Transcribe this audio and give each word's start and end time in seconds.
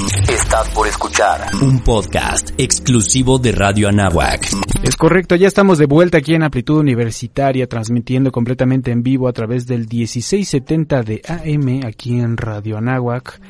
Estás 0.00 0.70
por 0.70 0.88
escuchar 0.88 1.42
un 1.60 1.80
podcast 1.80 2.58
exclusivo 2.58 3.38
de 3.38 3.52
Radio 3.52 3.86
Anáhuac. 3.86 4.48
Es 4.82 4.96
correcto, 4.96 5.36
ya 5.36 5.46
estamos 5.46 5.76
de 5.76 5.84
vuelta 5.84 6.16
aquí 6.16 6.34
en 6.34 6.42
Amplitud 6.42 6.78
Universitaria, 6.78 7.68
transmitiendo 7.68 8.32
completamente 8.32 8.92
en 8.92 9.02
vivo 9.02 9.28
a 9.28 9.34
través 9.34 9.66
del 9.66 9.80
1670 9.80 11.02
de 11.02 11.20
AM 11.28 11.86
aquí 11.86 12.18
en 12.18 12.38
Radio 12.38 12.78
Anáhuac. 12.78 13.42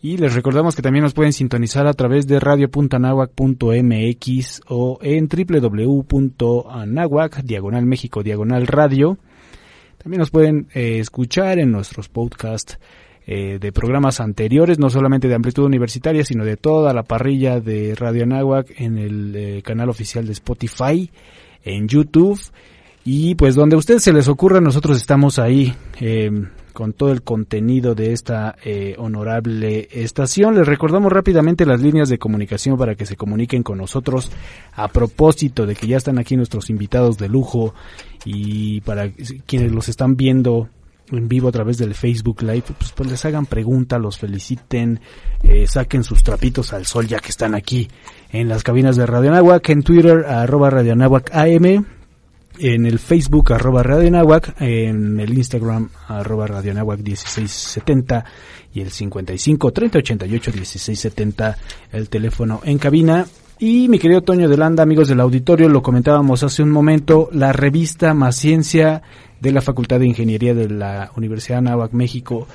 Y 0.00 0.18
les 0.18 0.34
recordamos 0.34 0.76
que 0.76 0.82
también 0.82 1.02
nos 1.02 1.14
pueden 1.14 1.32
sintonizar 1.32 1.88
a 1.88 1.94
través 1.94 2.28
de 2.28 2.38
radio.anahuac.mx 2.38 4.60
o 4.68 5.00
en 5.02 5.28
www.anahuac, 6.06 7.42
diagonal 7.42 7.86
México, 7.86 8.22
diagonal 8.22 8.68
radio. 8.68 9.18
También 10.00 10.20
nos 10.20 10.30
pueden 10.30 10.68
eh, 10.74 11.00
escuchar 11.00 11.58
en 11.58 11.72
nuestros 11.72 12.08
podcasts 12.08 12.78
eh, 13.30 13.58
de 13.60 13.72
programas 13.72 14.20
anteriores, 14.20 14.78
no 14.78 14.88
solamente 14.88 15.28
de 15.28 15.34
amplitud 15.34 15.64
universitaria, 15.64 16.24
sino 16.24 16.46
de 16.46 16.56
toda 16.56 16.94
la 16.94 17.02
parrilla 17.02 17.60
de 17.60 17.94
Radio 17.94 18.22
Anáhuac 18.22 18.72
en 18.80 18.96
el 18.96 19.36
eh, 19.36 19.62
canal 19.62 19.90
oficial 19.90 20.24
de 20.26 20.32
Spotify, 20.32 21.10
en 21.62 21.88
YouTube. 21.88 22.40
Y 23.04 23.34
pues 23.34 23.54
donde 23.54 23.76
a 23.76 23.78
ustedes 23.78 24.02
se 24.02 24.14
les 24.14 24.28
ocurra, 24.28 24.62
nosotros 24.62 24.96
estamos 24.96 25.38
ahí 25.38 25.74
eh, 26.00 26.30
con 26.72 26.94
todo 26.94 27.10
el 27.10 27.22
contenido 27.22 27.94
de 27.94 28.12
esta 28.12 28.56
eh, 28.64 28.94
honorable 28.96 29.88
estación. 29.90 30.54
Les 30.54 30.66
recordamos 30.66 31.12
rápidamente 31.12 31.66
las 31.66 31.82
líneas 31.82 32.08
de 32.08 32.18
comunicación 32.18 32.78
para 32.78 32.94
que 32.94 33.04
se 33.04 33.16
comuniquen 33.16 33.62
con 33.62 33.76
nosotros 33.76 34.30
a 34.74 34.88
propósito 34.88 35.66
de 35.66 35.74
que 35.74 35.86
ya 35.86 35.98
están 35.98 36.18
aquí 36.18 36.36
nuestros 36.36 36.70
invitados 36.70 37.18
de 37.18 37.28
lujo 37.28 37.74
y 38.24 38.80
para 38.82 39.10
quienes 39.44 39.72
los 39.72 39.88
están 39.88 40.16
viendo 40.16 40.68
en 41.12 41.28
vivo 41.28 41.48
a 41.48 41.52
través 41.52 41.78
del 41.78 41.94
Facebook 41.94 42.42
Live, 42.42 42.64
pues, 42.78 42.92
pues 42.92 43.10
les 43.10 43.24
hagan 43.24 43.46
preguntas, 43.46 44.00
los 44.00 44.18
feliciten, 44.18 45.00
eh, 45.42 45.66
saquen 45.66 46.04
sus 46.04 46.22
trapitos 46.22 46.72
al 46.72 46.86
sol 46.86 47.06
ya 47.06 47.18
que 47.20 47.30
están 47.30 47.54
aquí 47.54 47.88
en 48.30 48.48
las 48.48 48.62
cabinas 48.62 48.96
de 48.96 49.06
Radio 49.06 49.30
Nahuac, 49.30 49.68
en 49.70 49.82
Twitter 49.82 50.24
arroba 50.26 50.70
Radio 50.70 50.94
Nahuac 50.96 51.34
AM, 51.34 51.84
en 52.58 52.86
el 52.86 52.98
Facebook 52.98 53.52
arroba 53.52 53.82
Radio 53.82 54.10
Nahuac, 54.10 54.60
en 54.60 55.20
el 55.20 55.36
Instagram 55.36 55.90
arroba 56.08 56.46
Radio 56.46 56.74
Nahuac 56.74 56.98
1670 56.98 58.24
y 58.74 58.80
el 58.80 58.90
55 58.90 59.72
30 59.72 59.98
88 59.98 60.50
1670 60.52 61.58
el 61.92 62.08
teléfono 62.08 62.60
en 62.64 62.78
cabina. 62.78 63.26
Y 63.60 63.88
mi 63.88 63.98
querido 63.98 64.22
Toño 64.22 64.48
de 64.48 64.56
Landa, 64.56 64.84
amigos 64.84 65.08
del 65.08 65.18
auditorio, 65.18 65.68
lo 65.68 65.82
comentábamos 65.82 66.44
hace 66.44 66.62
un 66.62 66.70
momento, 66.70 67.28
la 67.32 67.52
revista 67.52 68.14
Más 68.14 68.36
Ciencia 68.36 69.02
de 69.40 69.50
la 69.50 69.60
Facultad 69.60 69.98
de 69.98 70.06
Ingeniería 70.06 70.54
de 70.54 70.68
la 70.68 71.10
Universidad 71.16 71.56
de 71.56 71.68
Anáhuac, 71.68 71.92
México, 71.92 72.46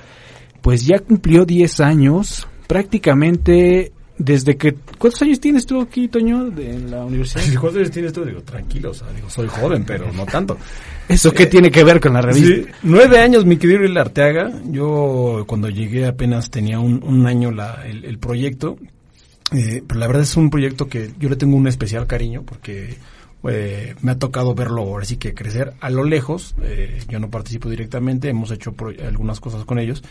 pues 0.61 0.85
ya 0.85 0.99
cumplió 0.99 1.43
10 1.43 1.81
años, 1.81 2.47
prácticamente 2.67 3.91
desde 4.17 4.55
que... 4.55 4.75
¿Cuántos 4.97 5.21
años 5.23 5.41
tienes 5.41 5.65
tú 5.65 5.81
aquí, 5.81 6.07
Toño, 6.07 6.49
de, 6.51 6.79
la 6.79 7.03
universidad? 7.03 7.43
¿Cuántos 7.59 7.81
años 7.81 7.91
tienes 7.91 8.13
tú? 8.13 8.23
Digo, 8.23 8.41
tranquilo, 8.41 8.91
o 8.91 8.93
sea, 8.93 9.09
digo, 9.11 9.29
soy 9.29 9.49
joven, 9.49 9.83
pero 9.85 10.09
no 10.13 10.25
tanto. 10.25 10.57
¿Eso 11.09 11.33
qué 11.33 11.47
tiene 11.47 11.69
que 11.69 11.83
ver 11.83 11.99
con 11.99 12.13
la 12.13 12.21
revista? 12.21 12.47
Sí, 12.47 12.65
nueve 12.83 13.19
años, 13.19 13.45
mi 13.45 13.57
querido 13.57 13.99
Arteaga. 13.99 14.53
Yo 14.69 15.43
cuando 15.47 15.67
llegué 15.67 16.05
apenas 16.05 16.49
tenía 16.49 16.79
un, 16.79 17.03
un 17.03 17.27
año 17.27 17.51
la, 17.51 17.85
el, 17.85 18.05
el 18.05 18.19
proyecto. 18.19 18.77
Eh, 19.51 19.83
pero 19.85 19.99
la 19.99 20.07
verdad 20.07 20.23
es 20.23 20.35
un 20.37 20.49
proyecto 20.49 20.87
que 20.87 21.11
yo 21.19 21.29
le 21.29 21.35
tengo 21.35 21.55
un 21.57 21.67
especial 21.67 22.07
cariño 22.07 22.43
porque 22.43 22.95
eh, 23.49 23.95
me 24.01 24.11
ha 24.11 24.17
tocado 24.17 24.55
verlo 24.55 24.81
ahora 24.81 25.05
sí 25.05 25.17
que 25.17 25.33
crecer 25.33 25.73
a 25.79 25.89
lo 25.89 26.03
lejos. 26.03 26.55
Eh, 26.63 27.01
yo 27.09 27.19
no 27.19 27.29
participo 27.29 27.69
directamente, 27.69 28.29
hemos 28.29 28.51
hecho 28.51 28.73
algunas 29.05 29.39
cosas 29.39 29.65
con 29.65 29.79
ellos, 29.79 30.03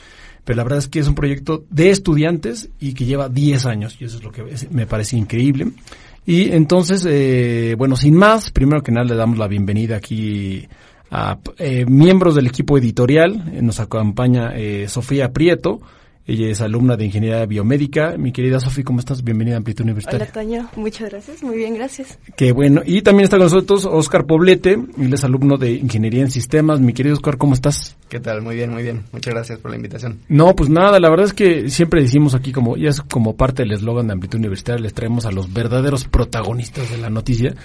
pero 0.44 0.56
la 0.56 0.64
verdad 0.64 0.78
es 0.80 0.88
que 0.88 1.00
es 1.00 1.08
un 1.08 1.14
proyecto 1.14 1.64
de 1.70 1.90
estudiantes 1.90 2.68
y 2.78 2.94
que 2.94 3.04
lleva 3.04 3.28
10 3.28 3.66
años 3.66 3.96
y 4.00 4.04
eso 4.04 4.18
es 4.18 4.24
lo 4.24 4.30
que 4.30 4.44
me 4.70 4.86
parece 4.86 5.16
increíble. 5.16 5.72
Y 6.24 6.52
entonces, 6.52 7.06
eh, 7.08 7.74
bueno, 7.76 7.96
sin 7.96 8.14
más, 8.14 8.50
primero 8.50 8.82
que 8.82 8.92
nada 8.92 9.06
le 9.06 9.16
damos 9.16 9.38
la 9.38 9.48
bienvenida 9.48 9.96
aquí 9.96 10.68
a 11.10 11.38
eh, 11.58 11.84
miembros 11.86 12.36
del 12.36 12.46
equipo 12.46 12.78
editorial. 12.78 13.50
Eh, 13.52 13.60
nos 13.60 13.80
acompaña 13.80 14.52
Sofía 14.86 15.32
Prieto. 15.32 15.80
Ella 16.24 16.46
es 16.48 16.60
alumna 16.60 16.96
de 16.96 17.06
Ingeniería 17.06 17.44
Biomédica. 17.46 18.16
Mi 18.16 18.30
querida 18.30 18.60
Sofía, 18.60 18.84
¿cómo 18.84 19.00
estás? 19.00 19.24
Bienvenida 19.24 19.56
a 19.56 19.58
Amplitud 19.58 19.82
Universitaria. 19.82 20.24
Hola 20.24 20.32
Toño, 20.32 20.68
muchas 20.76 21.10
gracias, 21.10 21.42
muy 21.42 21.56
bien, 21.56 21.74
gracias. 21.74 22.16
Qué 22.36 22.52
bueno. 22.52 22.80
Y 22.86 23.02
también 23.02 23.24
está 23.24 23.38
con 23.38 23.46
nosotros 23.46 23.86
Oscar 23.86 24.24
Poblete, 24.24 24.78
él 25.00 25.12
es 25.12 25.24
alumno 25.24 25.56
de 25.56 25.72
Ingeniería 25.72 26.22
en 26.22 26.30
Sistemas. 26.30 26.78
Mi 26.78 26.92
querido 26.92 27.16
Oscar, 27.16 27.38
¿cómo 27.38 27.54
estás? 27.54 27.96
¿Qué 28.08 28.20
tal? 28.20 28.40
Muy 28.40 28.54
bien, 28.54 28.70
muy 28.70 28.84
bien. 28.84 29.02
Muchas 29.10 29.34
gracias 29.34 29.58
por 29.58 29.72
la 29.72 29.76
invitación. 29.76 30.20
No, 30.28 30.54
pues 30.54 30.70
nada, 30.70 31.00
la 31.00 31.10
verdad 31.10 31.26
es 31.26 31.34
que 31.34 31.68
siempre 31.70 32.02
decimos 32.02 32.36
aquí 32.36 32.52
como, 32.52 32.76
ya 32.76 32.90
es 32.90 33.00
como 33.00 33.34
parte 33.34 33.64
del 33.64 33.72
eslogan 33.72 34.06
de 34.06 34.12
Amplitud 34.12 34.38
Universitaria, 34.38 34.80
les 34.80 34.94
traemos 34.94 35.26
a 35.26 35.32
los 35.32 35.52
verdaderos 35.52 36.04
protagonistas 36.04 36.88
de 36.88 36.98
la 36.98 37.10
noticia. 37.10 37.56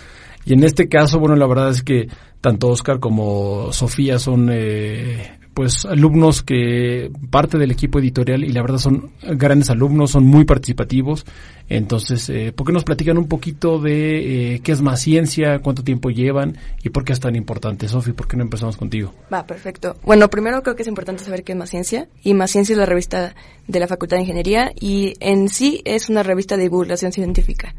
Y 0.46 0.54
en 0.54 0.64
este 0.64 0.88
caso, 0.90 1.20
bueno, 1.20 1.36
la 1.36 1.46
verdad 1.46 1.70
es 1.70 1.84
que 1.84 2.08
tanto 2.42 2.70
Oscar 2.70 3.00
como 3.00 3.72
Sofía 3.72 4.18
son 4.18 4.50
eh, 4.52 5.38
pues 5.58 5.86
alumnos 5.86 6.44
que 6.44 7.10
parte 7.32 7.58
del 7.58 7.72
equipo 7.72 7.98
editorial 7.98 8.44
y 8.44 8.50
la 8.50 8.62
verdad 8.62 8.78
son 8.78 9.10
grandes 9.24 9.72
alumnos, 9.72 10.12
son 10.12 10.24
muy 10.24 10.46
participativos. 10.46 11.26
Entonces, 11.68 12.30
eh, 12.30 12.54
¿por 12.56 12.68
qué 12.68 12.74
nos 12.74 12.84
platican 12.84 13.18
un 13.18 13.28
poquito 13.28 13.80
de 13.80 14.54
eh, 14.54 14.60
qué 14.60 14.72
es 14.72 14.84
más 14.84 15.02
ciencia, 15.02 15.58
cuánto 15.58 15.84
tiempo 15.84 16.12
llevan 16.12 16.60
y 16.84 16.90
por 16.90 17.04
qué 17.04 17.14
es 17.14 17.20
tan 17.20 17.36
importante? 17.36 17.88
Sofi, 17.88 18.12
¿por 18.12 18.28
qué 18.28 18.38
no 18.38 18.44
empezamos 18.44 18.78
contigo? 18.78 19.16
Va, 19.34 19.48
perfecto. 19.48 19.96
Bueno, 20.04 20.30
primero 20.30 20.62
creo 20.62 20.76
que 20.76 20.84
es 20.84 20.88
importante 20.88 21.24
saber 21.24 21.44
qué 21.44 21.54
es 21.54 21.58
Más 21.58 21.72
Ciencia. 21.72 22.08
Y 22.22 22.36
Más 22.36 22.52
Ciencia 22.52 22.74
es 22.74 22.78
la 22.78 22.86
revista 22.86 23.34
de 23.68 23.80
la 23.80 23.88
Facultad 23.88 24.18
de 24.18 24.22
Ingeniería 24.22 24.72
y 24.80 25.16
en 25.22 25.50
sí 25.50 25.82
es 25.86 26.08
una 26.08 26.22
revista 26.22 26.56
de 26.56 26.66
divulgación 26.66 27.14
científica. 27.14 27.74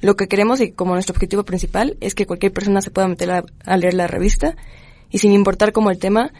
Lo 0.00 0.16
que 0.16 0.26
queremos 0.26 0.60
y 0.60 0.72
como 0.72 0.94
nuestro 0.94 1.12
objetivo 1.12 1.44
principal 1.44 1.96
es 2.00 2.16
que 2.16 2.26
cualquier 2.26 2.52
persona 2.52 2.82
se 2.82 2.90
pueda 2.90 3.06
meter 3.06 3.30
a, 3.30 3.44
a 3.66 3.76
leer 3.76 3.94
la 3.94 4.08
revista 4.08 4.56
y 5.12 5.18
sin 5.18 5.30
importar 5.30 5.70
cómo 5.70 5.92
el 5.92 6.00
tema, 6.00 6.32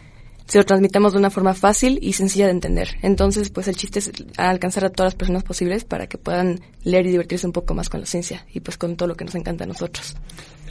se 0.51 0.59
lo 0.59 0.65
transmitamos 0.65 1.13
de 1.13 1.21
una 1.21 1.31
forma 1.31 1.55
fácil 1.55 2.01
y 2.03 2.13
sencilla 2.15 2.47
de 2.47 2.51
entender. 2.51 2.97
Entonces, 3.03 3.51
pues 3.51 3.69
el 3.69 3.77
chiste 3.77 4.01
es 4.01 4.11
alcanzar 4.37 4.85
a 4.85 4.91
todas 4.91 5.13
las 5.13 5.15
personas 5.15 5.45
posibles 5.45 5.85
para 5.85 6.09
que 6.09 6.19
puedan 6.19 6.61
leer 6.83 7.07
y 7.07 7.13
divertirse 7.13 7.47
un 7.47 7.53
poco 7.53 7.73
más 7.73 7.89
con 7.89 8.01
la 8.01 8.07
ciencia 8.07 8.45
y 8.53 8.59
pues 8.59 8.77
con 8.77 8.97
todo 8.97 9.07
lo 9.07 9.15
que 9.15 9.25
nos 9.25 9.37
encanta 9.37 9.63
a 9.63 9.69
nosotros. 9.69 10.17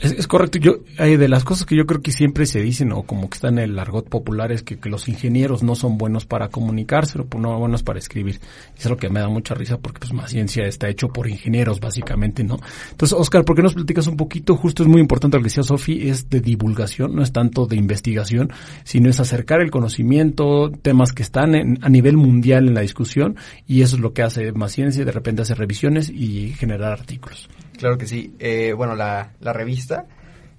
Es, 0.00 0.26
correcto. 0.26 0.58
Yo, 0.58 0.78
hay 0.96 1.18
de 1.18 1.28
las 1.28 1.44
cosas 1.44 1.66
que 1.66 1.76
yo 1.76 1.84
creo 1.84 2.00
que 2.00 2.10
siempre 2.10 2.46
se 2.46 2.60
dicen, 2.60 2.90
o 2.92 3.02
como 3.02 3.28
que 3.28 3.34
está 3.34 3.48
en 3.48 3.58
el 3.58 3.78
argot 3.78 4.08
popular, 4.08 4.50
es 4.50 4.62
que, 4.62 4.78
los 4.88 5.08
ingenieros 5.08 5.62
no 5.62 5.74
son 5.74 5.98
buenos 5.98 6.24
para 6.24 6.48
comunicarse, 6.48 7.20
o 7.20 7.38
no 7.38 7.58
buenos 7.58 7.82
para 7.82 7.98
escribir. 7.98 8.40
Es 8.78 8.88
lo 8.88 8.96
que 8.96 9.10
me 9.10 9.20
da 9.20 9.28
mucha 9.28 9.54
risa, 9.54 9.78
porque 9.78 9.98
pues 10.00 10.12
más 10.14 10.30
ciencia 10.30 10.64
está 10.64 10.88
hecho 10.88 11.08
por 11.08 11.28
ingenieros, 11.28 11.80
básicamente, 11.80 12.42
¿no? 12.42 12.58
Entonces, 12.90 13.16
Oscar, 13.18 13.44
¿por 13.44 13.56
qué 13.56 13.62
nos 13.62 13.74
platicas 13.74 14.06
un 14.06 14.16
poquito? 14.16 14.56
Justo 14.56 14.82
es 14.82 14.88
muy 14.88 15.02
importante 15.02 15.36
lo 15.36 15.42
que 15.42 15.48
decía 15.48 15.62
Sofi, 15.62 16.08
es 16.08 16.30
de 16.30 16.40
divulgación, 16.40 17.14
no 17.14 17.22
es 17.22 17.32
tanto 17.32 17.66
de 17.66 17.76
investigación, 17.76 18.50
sino 18.84 19.10
es 19.10 19.20
acercar 19.20 19.60
el 19.60 19.70
conocimiento, 19.70 20.70
temas 20.70 21.12
que 21.12 21.22
están 21.22 21.54
en, 21.54 21.78
a 21.82 21.90
nivel 21.90 22.16
mundial 22.16 22.68
en 22.68 22.74
la 22.74 22.80
discusión, 22.80 23.36
y 23.66 23.82
eso 23.82 23.96
es 23.96 24.02
lo 24.02 24.14
que 24.14 24.22
hace 24.22 24.50
más 24.52 24.72
ciencia, 24.72 25.04
de 25.04 25.12
repente 25.12 25.42
hace 25.42 25.54
revisiones 25.54 26.08
y 26.08 26.54
generar 26.54 26.92
artículos. 26.92 27.50
Claro 27.80 27.96
que 27.96 28.06
sí. 28.06 28.34
Eh, 28.38 28.74
bueno, 28.76 28.94
la, 28.94 29.32
la 29.40 29.54
revista, 29.54 30.04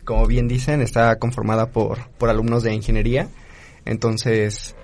como 0.03 0.25
bien 0.25 0.47
dicen, 0.47 0.81
está 0.81 1.19
conformada 1.19 1.67
por, 1.67 2.09
por 2.17 2.31
alumnos 2.31 2.63
de 2.63 2.73
ingeniería. 2.73 3.29
Entonces, 3.85 4.75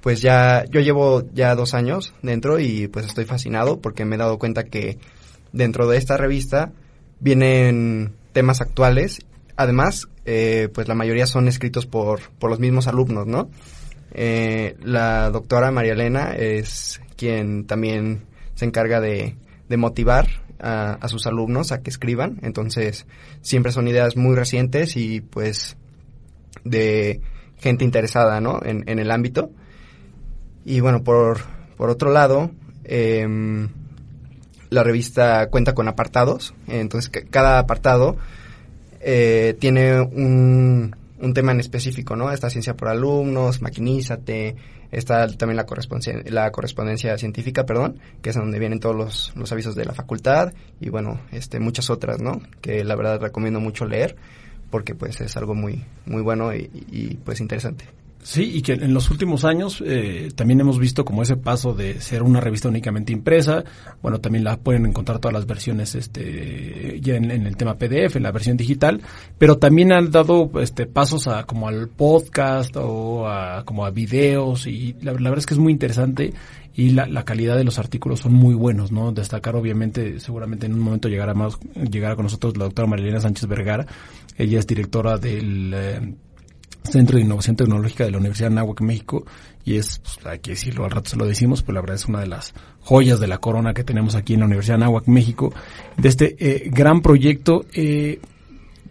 pues 0.00 0.20
ya 0.20 0.64
yo 0.64 0.80
llevo 0.80 1.22
ya 1.32 1.54
dos 1.54 1.74
años 1.74 2.14
dentro 2.20 2.58
y 2.58 2.88
pues 2.88 3.06
estoy 3.06 3.26
fascinado 3.26 3.80
porque 3.80 4.04
me 4.04 4.16
he 4.16 4.18
dado 4.18 4.40
cuenta 4.40 4.64
que 4.64 4.98
dentro 5.52 5.86
de 5.86 5.98
esta 5.98 6.16
revista 6.16 6.72
vienen 7.20 8.12
temas 8.32 8.60
actuales. 8.60 9.20
Además, 9.54 10.08
eh, 10.24 10.70
pues 10.74 10.88
la 10.88 10.96
mayoría 10.96 11.28
son 11.28 11.46
escritos 11.46 11.86
por, 11.86 12.28
por 12.40 12.50
los 12.50 12.58
mismos 12.58 12.88
alumnos, 12.88 13.28
¿no? 13.28 13.50
Eh, 14.10 14.74
la 14.82 15.30
doctora 15.30 15.70
María 15.70 15.92
Elena 15.92 16.32
es 16.32 17.00
quien 17.16 17.66
también 17.68 18.24
se 18.56 18.64
encarga 18.64 19.00
de, 19.00 19.36
de 19.68 19.76
motivar 19.76 20.47
a, 20.60 20.92
a, 20.94 21.08
sus 21.08 21.26
alumnos 21.26 21.72
a 21.72 21.82
que 21.82 21.90
escriban. 21.90 22.38
Entonces, 22.42 23.06
siempre 23.40 23.72
son 23.72 23.88
ideas 23.88 24.16
muy 24.16 24.34
recientes 24.34 24.96
y 24.96 25.20
pues 25.20 25.76
de 26.64 27.20
gente 27.58 27.84
interesada, 27.84 28.40
¿no? 28.40 28.60
En, 28.64 28.88
en 28.88 28.98
el 28.98 29.10
ámbito. 29.10 29.50
Y 30.64 30.80
bueno, 30.80 31.02
por, 31.02 31.40
por 31.76 31.90
otro 31.90 32.12
lado, 32.12 32.50
em, 32.84 33.68
la 34.70 34.82
revista 34.82 35.48
cuenta 35.48 35.74
con 35.74 35.88
apartados, 35.88 36.54
entonces 36.66 37.10
cada 37.30 37.58
apartado 37.58 38.16
eh, 39.00 39.56
tiene 39.58 40.00
un, 40.00 40.94
un 41.20 41.34
tema 41.34 41.52
en 41.52 41.60
específico, 41.60 42.16
¿no? 42.16 42.30
Está 42.30 42.50
ciencia 42.50 42.76
por 42.76 42.88
alumnos, 42.88 43.60
maquinízate, 43.60 44.56
está 44.90 45.26
también 45.28 45.56
la 45.56 45.66
correspondencia, 45.66 46.22
la 46.30 46.50
correspondencia 46.50 47.16
científica, 47.18 47.66
perdón, 47.66 47.98
que 48.22 48.30
es 48.30 48.36
donde 48.36 48.58
vienen 48.58 48.80
todos 48.80 48.96
los, 48.96 49.32
los 49.36 49.50
avisos 49.52 49.74
de 49.74 49.84
la 49.84 49.94
facultad 49.94 50.52
y 50.80 50.88
bueno, 50.90 51.20
este, 51.32 51.60
muchas 51.60 51.90
otras, 51.90 52.20
¿no? 52.20 52.40
Que 52.60 52.84
la 52.84 52.96
verdad 52.96 53.20
recomiendo 53.20 53.60
mucho 53.60 53.86
leer 53.86 54.16
porque 54.70 54.94
pues 54.94 55.20
es 55.20 55.36
algo 55.36 55.54
muy, 55.54 55.84
muy 56.06 56.22
bueno 56.22 56.54
y, 56.54 56.70
y 56.90 57.14
pues 57.24 57.40
interesante. 57.40 57.84
Sí, 58.22 58.50
y 58.56 58.62
que 58.62 58.72
en 58.72 58.92
los 58.92 59.10
últimos 59.10 59.44
años 59.44 59.82
eh, 59.86 60.28
también 60.34 60.60
hemos 60.60 60.78
visto 60.78 61.04
como 61.04 61.22
ese 61.22 61.36
paso 61.36 61.72
de 61.72 62.00
ser 62.00 62.22
una 62.22 62.40
revista 62.40 62.68
únicamente 62.68 63.12
impresa. 63.12 63.64
Bueno, 64.02 64.20
también 64.20 64.44
la 64.44 64.56
pueden 64.56 64.86
encontrar 64.86 65.18
todas 65.18 65.32
las 65.32 65.46
versiones 65.46 65.94
este, 65.94 67.00
ya 67.00 67.14
en, 67.14 67.30
el 67.30 67.56
tema 67.56 67.76
PDF, 67.76 68.16
en 68.16 68.24
la 68.24 68.32
versión 68.32 68.56
digital, 68.56 69.00
pero 69.38 69.58
también 69.58 69.92
han 69.92 70.10
dado 70.10 70.50
este, 70.60 70.86
pasos 70.86 71.28
a 71.28 71.44
como 71.44 71.68
al 71.68 71.88
podcast 71.88 72.76
o 72.76 73.28
a, 73.28 73.64
como 73.64 73.86
a 73.86 73.90
videos 73.90 74.66
y 74.66 74.96
la, 75.00 75.12
la 75.12 75.30
verdad 75.30 75.38
es 75.38 75.46
que 75.46 75.54
es 75.54 75.60
muy 75.60 75.72
interesante 75.72 76.34
y 76.74 76.90
la, 76.90 77.06
la, 77.06 77.24
calidad 77.24 77.56
de 77.56 77.64
los 77.64 77.78
artículos 77.78 78.20
son 78.20 78.34
muy 78.34 78.54
buenos, 78.54 78.92
¿no? 78.92 79.10
Destacar 79.10 79.56
obviamente, 79.56 80.20
seguramente 80.20 80.66
en 80.66 80.74
un 80.74 80.80
momento 80.80 81.08
llegará 81.08 81.34
más, 81.34 81.58
llegará 81.90 82.14
con 82.14 82.24
nosotros 82.24 82.56
la 82.56 82.64
doctora 82.64 82.88
Marilena 82.88 83.20
Sánchez 83.20 83.48
Vergara, 83.48 83.86
ella 84.36 84.58
es 84.58 84.66
directora 84.66 85.18
del... 85.18 85.72
Eh, 85.74 86.14
Centro 86.90 87.16
de 87.16 87.24
Innovación 87.24 87.56
Tecnológica 87.56 88.04
de 88.04 88.10
la 88.10 88.18
Universidad 88.18 88.48
de 88.48 88.54
Anáhuac, 88.54 88.80
México, 88.80 89.24
y 89.64 89.76
es, 89.76 89.98
pues, 89.98 90.26
hay 90.26 90.38
que 90.38 90.52
decirlo, 90.52 90.84
al 90.84 90.90
rato 90.90 91.10
se 91.10 91.16
lo 91.16 91.26
decimos, 91.26 91.62
pero 91.62 91.74
la 91.74 91.80
verdad 91.82 91.96
es 91.96 92.06
una 92.06 92.20
de 92.20 92.26
las 92.26 92.54
joyas 92.80 93.20
de 93.20 93.28
la 93.28 93.38
corona 93.38 93.74
que 93.74 93.84
tenemos 93.84 94.14
aquí 94.14 94.34
en 94.34 94.40
la 94.40 94.46
Universidad 94.46 94.78
de 94.78 94.84
Anáhuac, 94.84 95.06
México, 95.06 95.52
de 95.96 96.08
este 96.08 96.36
eh, 96.38 96.70
gran 96.70 97.02
proyecto. 97.02 97.66
Eh, 97.72 98.20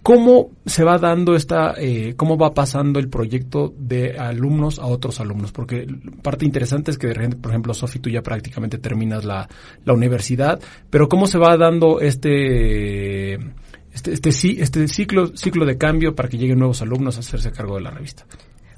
¿Cómo 0.04 0.52
se 0.66 0.86
va 0.86 0.98
dando 1.00 1.36
esta, 1.36 1.74
eh, 1.78 2.14
cómo 2.16 2.38
va 2.38 2.54
pasando 2.54 2.98
el 2.98 3.10
proyecto 3.10 3.74
de 3.78 4.18
alumnos 4.18 4.80
a 4.80 4.86
otros 4.86 5.20
alumnos? 5.20 5.52
Porque 5.52 5.86
parte 6.22 6.46
interesante 6.46 6.92
es 6.92 6.98
que, 6.98 7.10
por 7.10 7.52
ejemplo, 7.52 7.74
Sofi, 7.74 8.00
tú 8.00 8.10
ya 8.10 8.22
prácticamente 8.22 8.78
terminas 8.78 9.26
la, 9.26 9.50
la 9.84 9.94
universidad, 9.94 10.62
pero 10.90 11.10
¿cómo 11.10 11.28
se 11.28 11.38
va 11.38 11.58
dando 11.58 12.00
este 12.00 13.38
este, 13.98 14.14
este, 14.14 14.62
este 14.62 14.88
ciclo, 14.88 15.36
ciclo 15.36 15.66
de 15.66 15.78
cambio 15.78 16.16
para 16.16 16.30
que 16.30 16.38
lleguen 16.38 16.60
nuevos 16.60 16.82
alumnos 16.82 17.18
a 17.18 17.22
hacerse 17.22 17.52
cargo 17.52 17.76
de 17.76 17.82
la 17.82 17.92
revista? 17.92 18.26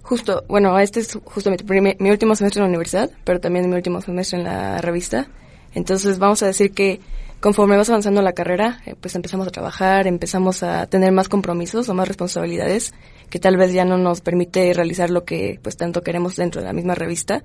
Justo, 0.01 0.44
bueno, 0.48 0.80
este 0.80 1.01
es 1.01 1.19
justo 1.24 1.51
mi, 1.51 2.10
último 2.10 2.36
semestre 2.36 2.60
en 2.60 2.63
la 2.63 2.69
universidad, 2.69 3.12
pero 3.25 3.39
también 3.39 3.69
mi 3.69 3.75
último 3.75 4.01
semestre 4.01 4.39
en 4.39 4.45
la 4.45 4.81
revista. 4.81 5.27
Entonces 5.75 6.18
vamos 6.18 6.42
a 6.42 6.48
decir 6.48 6.71
que 6.71 7.00
conforme 7.39 7.77
vas 7.77 7.89
avanzando 7.89 8.21
la 8.21 8.33
carrera, 8.33 8.81
eh, 8.86 8.95
pues 9.00 9.16
empezamos 9.16 9.48
a 9.48 9.51
trabajar, 9.51 10.07
empezamos 10.07 10.63
a 10.63 10.88
tener 10.88 11.12
más 11.12 11.30
compromisos 11.30 11.89
o 11.89 11.94
más 11.94 12.07
responsabilidades 12.07 12.94
que 13.30 13.39
tal 13.39 13.57
vez 13.57 13.74
ya 13.74 13.86
no 13.86 13.98
nos 13.98 14.21
permite 14.21 14.74
realizar 14.74 15.10
lo 15.10 15.25
que 15.25 15.60
pues 15.62 15.77
tanto 15.77 16.01
queremos 16.01 16.36
dentro 16.38 16.62
de 16.62 16.68
la 16.68 16.74
misma 16.74 16.95
revista. 16.95 17.44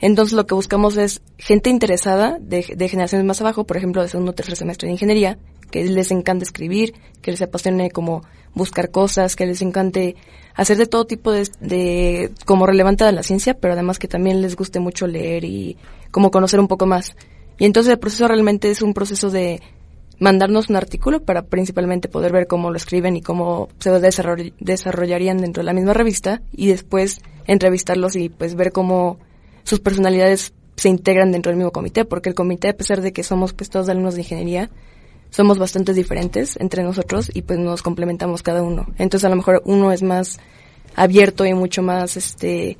Entonces 0.00 0.34
lo 0.34 0.46
que 0.46 0.54
buscamos 0.54 0.96
es 0.96 1.20
gente 1.38 1.70
interesada 1.70 2.38
de, 2.40 2.64
de 2.74 2.88
generaciones 2.88 3.26
más 3.26 3.40
abajo, 3.40 3.64
por 3.64 3.76
ejemplo 3.76 4.02
de 4.02 4.08
segundo 4.08 4.32
o 4.32 4.34
tercer 4.34 4.56
semestre 4.56 4.86
de 4.86 4.92
ingeniería, 4.92 5.38
que 5.70 5.84
les 5.84 6.10
encante 6.10 6.44
escribir, 6.44 6.94
que 7.20 7.30
les 7.30 7.42
apasione 7.42 7.90
como 7.90 8.22
buscar 8.54 8.90
cosas, 8.90 9.36
que 9.36 9.46
les 9.46 9.62
encante 9.62 10.16
hacer 10.54 10.76
de 10.76 10.86
todo 10.86 11.06
tipo 11.06 11.32
de, 11.32 12.32
como 12.44 12.66
relevante 12.66 13.04
a 13.04 13.12
la 13.12 13.22
ciencia, 13.22 13.54
pero 13.54 13.74
además 13.74 13.98
que 13.98 14.08
también 14.08 14.42
les 14.42 14.56
guste 14.56 14.80
mucho 14.80 15.06
leer 15.06 15.44
y 15.44 15.76
como 16.10 16.30
conocer 16.30 16.60
un 16.60 16.68
poco 16.68 16.86
más. 16.86 17.16
Y 17.58 17.66
entonces 17.66 17.92
el 17.92 17.98
proceso 17.98 18.26
realmente 18.26 18.70
es 18.70 18.82
un 18.82 18.94
proceso 18.94 19.30
de 19.30 19.60
mandarnos 20.18 20.68
un 20.68 20.76
artículo 20.76 21.22
para 21.22 21.42
principalmente 21.42 22.08
poder 22.08 22.32
ver 22.32 22.46
cómo 22.46 22.70
lo 22.70 22.76
escriben 22.76 23.16
y 23.16 23.22
cómo 23.22 23.68
se 23.78 23.90
desarrollarían 24.60 25.38
dentro 25.38 25.62
de 25.62 25.66
la 25.66 25.72
misma 25.72 25.94
revista 25.94 26.42
y 26.52 26.68
después 26.68 27.20
entrevistarlos 27.46 28.16
y 28.16 28.28
pues 28.28 28.54
ver 28.54 28.72
cómo 28.72 29.18
sus 29.70 29.78
personalidades 29.78 30.52
se 30.74 30.88
integran 30.88 31.30
dentro 31.30 31.50
del 31.50 31.56
mismo 31.58 31.70
comité, 31.70 32.04
porque 32.04 32.28
el 32.28 32.34
comité, 32.34 32.70
a 32.70 32.76
pesar 32.76 33.02
de 33.02 33.12
que 33.12 33.22
somos 33.22 33.52
pues 33.52 33.70
todos 33.70 33.88
alumnos 33.88 34.14
de 34.16 34.22
ingeniería, 34.22 34.68
somos 35.30 35.58
bastante 35.58 35.94
diferentes 35.94 36.56
entre 36.58 36.82
nosotros 36.82 37.30
y 37.32 37.42
pues 37.42 37.60
nos 37.60 37.80
complementamos 37.80 38.42
cada 38.42 38.64
uno. 38.64 38.88
Entonces 38.98 39.24
a 39.24 39.28
lo 39.28 39.36
mejor 39.36 39.62
uno 39.64 39.92
es 39.92 40.02
más 40.02 40.40
abierto 40.96 41.46
y 41.46 41.54
mucho 41.54 41.82
más 41.82 42.16
este 42.16 42.78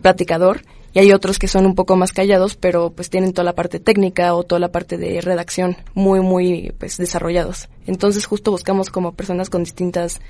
platicador 0.00 0.62
y 0.94 1.00
hay 1.00 1.12
otros 1.12 1.38
que 1.38 1.46
son 1.46 1.66
un 1.66 1.74
poco 1.74 1.94
más 1.94 2.12
callados, 2.12 2.56
pero 2.56 2.88
pues 2.88 3.10
tienen 3.10 3.34
toda 3.34 3.44
la 3.44 3.54
parte 3.54 3.80
técnica 3.80 4.34
o 4.34 4.44
toda 4.44 4.60
la 4.60 4.72
parte 4.72 4.96
de 4.96 5.20
redacción 5.20 5.76
muy 5.92 6.20
muy 6.20 6.72
pues 6.78 6.96
desarrollados. 6.96 7.68
Entonces 7.86 8.24
justo 8.24 8.50
buscamos 8.50 8.88
como 8.88 9.12
personas 9.12 9.50
con 9.50 9.62
distintas 9.62 10.22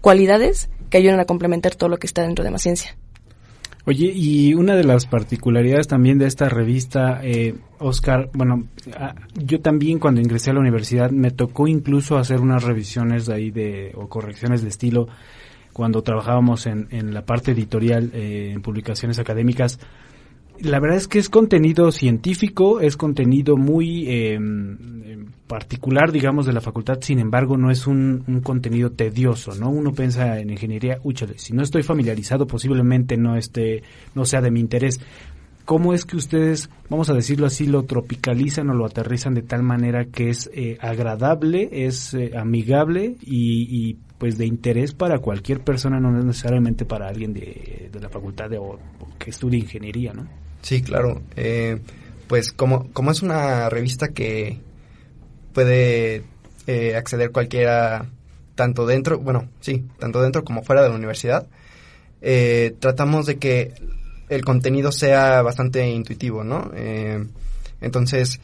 cualidades 0.00 0.70
que 0.88 0.96
ayuden 0.96 1.20
a 1.20 1.26
complementar 1.26 1.74
todo 1.74 1.90
lo 1.90 1.98
que 1.98 2.06
está 2.06 2.22
dentro 2.22 2.42
de 2.42 2.52
más 2.52 2.62
ciencia. 2.62 2.96
Oye, 3.88 4.12
y 4.14 4.52
una 4.52 4.76
de 4.76 4.84
las 4.84 5.06
particularidades 5.06 5.88
también 5.88 6.18
de 6.18 6.26
esta 6.26 6.50
revista, 6.50 7.20
eh, 7.22 7.54
Oscar, 7.78 8.28
bueno, 8.34 8.68
yo 9.34 9.62
también 9.62 9.98
cuando 9.98 10.20
ingresé 10.20 10.50
a 10.50 10.52
la 10.52 10.60
universidad 10.60 11.10
me 11.10 11.30
tocó 11.30 11.66
incluso 11.66 12.18
hacer 12.18 12.40
unas 12.40 12.64
revisiones 12.64 13.24
de 13.24 13.34
ahí 13.34 13.50
de, 13.50 13.92
o 13.94 14.06
correcciones 14.06 14.60
de 14.60 14.68
estilo 14.68 15.08
cuando 15.72 16.02
trabajábamos 16.02 16.66
en, 16.66 16.88
en 16.90 17.14
la 17.14 17.24
parte 17.24 17.52
editorial 17.52 18.10
eh, 18.12 18.50
en 18.52 18.60
publicaciones 18.60 19.18
académicas 19.20 19.80
la 20.60 20.80
verdad 20.80 20.96
es 20.96 21.08
que 21.08 21.18
es 21.18 21.28
contenido 21.28 21.92
científico, 21.92 22.80
es 22.80 22.96
contenido 22.96 23.56
muy 23.56 24.08
em, 24.08 25.26
particular, 25.46 26.12
digamos, 26.12 26.46
de 26.46 26.52
la 26.52 26.60
facultad, 26.60 26.98
sin 27.00 27.18
embargo, 27.18 27.56
no 27.56 27.70
es 27.70 27.86
un, 27.86 28.40
contenido 28.42 28.90
tedioso, 28.90 29.54
¿no? 29.54 29.70
Uno 29.70 29.92
piensa 29.92 30.38
en 30.38 30.50
ingeniería, 30.50 30.98
úchale, 31.02 31.38
si 31.38 31.52
no 31.52 31.62
estoy 31.62 31.82
familiarizado, 31.82 32.46
posiblemente 32.46 33.16
no 33.16 33.36
esté, 33.36 33.82
no 34.14 34.24
sea 34.24 34.40
de 34.40 34.50
mi 34.50 34.60
interés. 34.60 35.00
¿Cómo 35.64 35.92
es 35.92 36.06
que 36.06 36.16
ustedes, 36.16 36.70
vamos 36.88 37.10
a 37.10 37.14
decirlo 37.14 37.46
así, 37.46 37.66
lo 37.66 37.82
tropicalizan 37.82 38.70
o 38.70 38.74
lo 38.74 38.86
aterrizan 38.86 39.34
de 39.34 39.42
tal 39.42 39.62
manera 39.62 40.06
que 40.06 40.30
es 40.30 40.50
eh, 40.54 40.78
agradable, 40.80 41.68
es 41.72 42.14
eh, 42.14 42.32
amigable 42.36 43.16
y, 43.20 43.90
y, 43.90 43.98
pues 44.18 44.36
de 44.36 44.46
interés 44.46 44.94
para 44.94 45.20
cualquier 45.20 45.60
persona, 45.60 46.00
no 46.00 46.10
necesariamente 46.10 46.84
para 46.84 47.06
alguien 47.06 47.32
de, 47.32 47.88
de 47.92 48.00
la 48.00 48.08
facultad 48.08 48.50
de, 48.50 48.58
o 48.58 48.78
que 49.18 49.30
estudie 49.30 49.60
ingeniería, 49.60 50.12
¿no? 50.12 50.26
Sí, 50.62 50.82
claro. 50.82 51.22
Eh, 51.36 51.78
pues 52.28 52.52
como, 52.52 52.92
como 52.92 53.10
es 53.10 53.22
una 53.22 53.68
revista 53.70 54.08
que 54.08 54.58
puede 55.52 56.22
eh, 56.66 56.94
acceder 56.94 57.32
cualquiera, 57.32 58.06
tanto 58.54 58.86
dentro, 58.86 59.18
bueno, 59.18 59.48
sí, 59.60 59.84
tanto 59.98 60.22
dentro 60.22 60.44
como 60.44 60.62
fuera 60.62 60.82
de 60.82 60.90
la 60.90 60.94
universidad, 60.94 61.46
eh, 62.20 62.74
tratamos 62.78 63.26
de 63.26 63.38
que 63.38 63.72
el 64.28 64.44
contenido 64.44 64.92
sea 64.92 65.40
bastante 65.42 65.88
intuitivo, 65.88 66.44
¿no? 66.44 66.70
Eh, 66.74 67.24
entonces, 67.80 68.40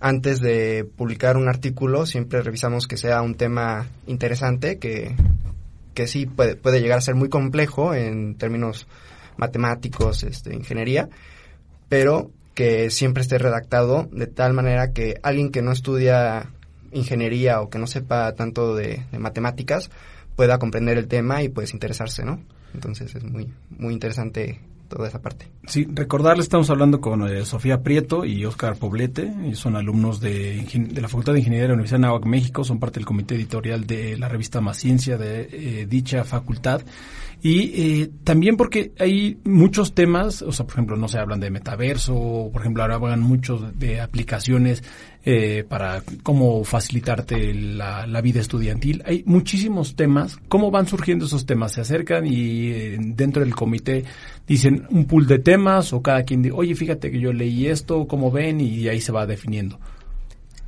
antes 0.00 0.40
de 0.40 0.84
publicar 0.84 1.36
un 1.36 1.48
artículo, 1.48 2.06
siempre 2.06 2.42
revisamos 2.42 2.88
que 2.88 2.96
sea 2.96 3.22
un 3.22 3.36
tema 3.36 3.86
interesante, 4.06 4.78
que, 4.78 5.14
que 5.94 6.08
sí 6.08 6.26
puede, 6.26 6.56
puede 6.56 6.80
llegar 6.80 6.98
a 6.98 7.02
ser 7.02 7.14
muy 7.14 7.28
complejo 7.28 7.94
en 7.94 8.34
términos 8.34 8.86
matemáticos, 9.36 10.22
este, 10.22 10.54
ingeniería, 10.54 11.08
pero 11.88 12.30
que 12.54 12.90
siempre 12.90 13.22
esté 13.22 13.38
redactado 13.38 14.08
de 14.10 14.26
tal 14.26 14.54
manera 14.54 14.92
que 14.92 15.20
alguien 15.22 15.50
que 15.50 15.62
no 15.62 15.72
estudia 15.72 16.50
ingeniería 16.90 17.60
o 17.60 17.68
que 17.68 17.78
no 17.78 17.86
sepa 17.86 18.34
tanto 18.34 18.74
de, 18.74 19.04
matemáticas 19.18 19.90
pueda 20.34 20.58
comprender 20.58 20.96
el 20.98 21.06
tema 21.06 21.42
y 21.42 21.48
pues 21.48 21.74
interesarse, 21.74 22.24
¿no? 22.24 22.40
Entonces 22.74 23.14
es 23.14 23.24
muy, 23.24 23.52
muy 23.70 23.92
interesante 23.94 24.60
toda 24.88 25.08
esa 25.08 25.20
parte. 25.20 25.48
Sí, 25.66 25.86
recordarles, 25.92 26.44
estamos 26.44 26.70
hablando 26.70 27.00
con 27.00 27.28
eh, 27.28 27.44
Sofía 27.44 27.82
Prieto 27.82 28.24
y 28.24 28.44
Oscar 28.44 28.76
Poblete, 28.76 29.54
son 29.54 29.76
alumnos 29.76 30.20
de, 30.20 30.62
de, 30.62 31.00
la 31.00 31.08
Facultad 31.08 31.32
de 31.32 31.40
Ingeniería 31.40 31.64
de 31.64 31.68
la 31.68 31.74
Universidad 31.74 31.98
de 31.98 32.02
Nahuac, 32.02 32.24
México, 32.24 32.64
son 32.64 32.78
parte 32.78 33.00
del 33.00 33.06
comité 33.06 33.34
editorial 33.34 33.86
de 33.86 34.16
la 34.16 34.28
revista 34.28 34.60
Más 34.60 34.78
Ciencia 34.78 35.18
de 35.18 35.48
eh, 35.52 35.86
dicha 35.86 36.24
facultad. 36.24 36.82
Y 37.42 38.00
eh, 38.02 38.10
también 38.24 38.56
porque 38.56 38.92
hay 38.98 39.38
muchos 39.44 39.94
temas, 39.94 40.42
o 40.42 40.52
sea, 40.52 40.66
por 40.66 40.74
ejemplo, 40.74 40.96
no 40.96 41.06
se 41.06 41.18
hablan 41.18 41.38
de 41.38 41.50
metaverso, 41.50 42.50
por 42.52 42.62
ejemplo, 42.62 42.82
ahora 42.82 42.96
hablan 42.96 43.20
muchos 43.20 43.78
de 43.78 44.00
aplicaciones 44.00 44.82
eh, 45.24 45.64
para 45.68 46.02
cómo 46.22 46.64
facilitarte 46.64 47.52
la, 47.52 48.06
la, 48.06 48.20
vida 48.20 48.40
estudiantil. 48.40 49.02
Hay 49.06 49.22
muchísimos 49.26 49.96
temas. 49.96 50.38
¿Cómo 50.48 50.70
van 50.70 50.86
surgiendo 50.86 51.26
esos 51.26 51.46
temas? 51.46 51.72
¿Se 51.72 51.80
acercan 51.82 52.26
y 52.26 52.70
eh, 52.70 52.96
dentro 53.00 53.42
del 53.42 53.54
comité 53.54 54.04
dicen 54.46 54.86
un 54.90 55.04
pool 55.04 55.26
de 55.26 55.38
temas 55.38 55.92
o 55.92 56.00
cada 56.00 56.22
quien 56.22 56.42
dice, 56.42 56.54
oye, 56.56 56.74
fíjate 56.74 57.10
que 57.10 57.20
yo 57.20 57.32
leí 57.32 57.66
esto, 57.66 58.06
cómo 58.06 58.30
ven? 58.30 58.60
Y 58.60 58.88
ahí 58.88 59.00
se 59.00 59.12
va 59.12 59.26
definiendo. 59.26 59.78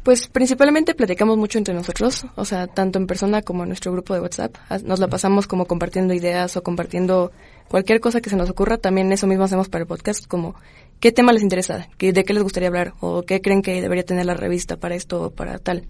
Pues 0.08 0.26
principalmente 0.26 0.94
platicamos 0.94 1.36
mucho 1.36 1.58
entre 1.58 1.74
nosotros, 1.74 2.24
o 2.34 2.46
sea, 2.46 2.66
tanto 2.66 2.98
en 2.98 3.06
persona 3.06 3.42
como 3.42 3.64
en 3.64 3.68
nuestro 3.68 3.92
grupo 3.92 4.14
de 4.14 4.20
WhatsApp. 4.20 4.56
Ah, 4.70 4.78
Nos 4.82 5.00
la 5.00 5.08
pasamos 5.08 5.46
como 5.46 5.66
compartiendo 5.66 6.14
ideas 6.14 6.56
o 6.56 6.62
compartiendo 6.62 7.30
cualquier 7.68 8.00
cosa 8.00 8.22
que 8.22 8.30
se 8.30 8.36
nos 8.36 8.48
ocurra. 8.48 8.78
También 8.78 9.12
eso 9.12 9.26
mismo 9.26 9.44
hacemos 9.44 9.68
para 9.68 9.82
el 9.82 9.86
podcast, 9.86 10.26
como 10.26 10.54
qué 10.98 11.12
tema 11.12 11.34
les 11.34 11.42
interesa, 11.42 11.88
¿Qué- 11.98 12.14
de 12.14 12.24
qué 12.24 12.32
les 12.32 12.42
gustaría 12.42 12.68
hablar 12.70 12.94
o 13.00 13.20
qué 13.20 13.42
creen 13.42 13.60
que 13.60 13.82
debería 13.82 14.02
tener 14.02 14.24
la 14.24 14.32
revista 14.32 14.78
para 14.78 14.94
esto 14.94 15.24
o 15.24 15.30
para 15.30 15.58
tal. 15.58 15.84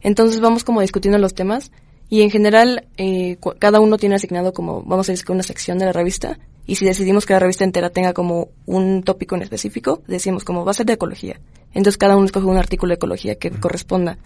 Entonces 0.00 0.40
vamos 0.40 0.64
como 0.64 0.80
discutiendo 0.80 1.18
los 1.18 1.34
temas 1.34 1.70
y 2.08 2.22
en 2.22 2.30
general 2.30 2.86
eh, 2.96 3.36
cada 3.58 3.80
uno 3.80 3.98
tiene 3.98 4.14
asignado 4.14 4.52
como, 4.52 4.82
vamos 4.82 5.08
a 5.08 5.12
decir, 5.12 5.26
una 5.30 5.42
sección 5.42 5.78
de 5.78 5.86
la 5.86 5.92
revista 5.92 6.38
y 6.66 6.76
si 6.76 6.84
decidimos 6.84 7.26
que 7.26 7.32
la 7.34 7.38
revista 7.38 7.64
entera 7.64 7.90
tenga 7.90 8.12
como 8.12 8.48
un 8.66 9.02
tópico 9.02 9.34
en 9.36 9.42
específico, 9.42 10.02
decimos 10.06 10.44
como 10.44 10.64
va 10.64 10.70
a 10.72 10.74
ser 10.74 10.86
de 10.86 10.94
ecología. 10.94 11.40
Entonces 11.74 11.96
cada 11.98 12.16
uno 12.16 12.26
escoge 12.26 12.46
un 12.46 12.56
artículo 12.56 12.90
de 12.90 12.94
ecología 12.96 13.34
que 13.36 13.50
corresponda 13.50 14.18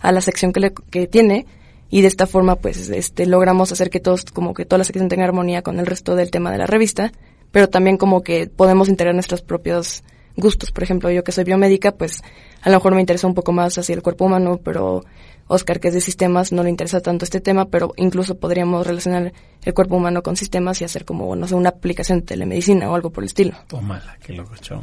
a 0.00 0.12
la 0.12 0.20
sección 0.20 0.52
que, 0.52 0.60
le- 0.60 0.72
que 0.90 1.06
tiene 1.06 1.46
y 1.90 2.00
de 2.00 2.08
esta 2.08 2.26
forma 2.26 2.56
pues 2.56 2.88
este 2.88 3.26
logramos 3.26 3.72
hacer 3.72 3.90
que 3.90 4.00
todos 4.00 4.24
como 4.24 4.54
que 4.54 4.64
toda 4.64 4.78
la 4.78 4.84
sección 4.84 5.08
tenga 5.08 5.24
armonía 5.24 5.62
con 5.62 5.78
el 5.78 5.86
resto 5.86 6.16
del 6.16 6.30
tema 6.30 6.50
de 6.50 6.58
la 6.58 6.66
revista, 6.66 7.12
pero 7.50 7.68
también 7.68 7.96
como 7.98 8.22
que 8.22 8.46
podemos 8.46 8.88
integrar 8.88 9.14
nuestros 9.14 9.42
propios 9.42 10.02
gustos. 10.36 10.72
Por 10.72 10.82
ejemplo, 10.82 11.10
yo 11.10 11.24
que 11.24 11.32
soy 11.32 11.44
biomédica, 11.44 11.92
pues 11.92 12.22
a 12.62 12.70
lo 12.70 12.76
mejor 12.76 12.94
me 12.94 13.00
interesa 13.00 13.26
un 13.26 13.34
poco 13.34 13.52
más 13.52 13.78
hacia 13.78 13.94
el 13.94 14.02
cuerpo 14.02 14.26
humano, 14.26 14.60
pero 14.62 15.04
Oscar, 15.46 15.80
que 15.80 15.88
es 15.88 15.94
de 15.94 16.00
sistemas, 16.00 16.52
no 16.52 16.62
le 16.62 16.70
interesa 16.70 17.00
tanto 17.00 17.24
este 17.24 17.40
tema, 17.40 17.66
pero 17.66 17.92
incluso 17.96 18.36
podríamos 18.36 18.86
relacionar 18.86 19.32
el 19.64 19.74
cuerpo 19.74 19.96
humano 19.96 20.22
con 20.22 20.36
sistemas 20.36 20.80
y 20.80 20.84
hacer 20.84 21.04
como, 21.04 21.34
no 21.36 21.46
sé, 21.46 21.54
una 21.54 21.70
aplicación 21.70 22.20
de 22.20 22.26
telemedicina 22.26 22.90
o 22.90 22.94
algo 22.94 23.10
por 23.10 23.24
el 23.24 23.26
estilo. 23.26 23.52
Tómala, 23.68 24.16
qué 24.24 24.32
loco, 24.32 24.54
chao. 24.60 24.80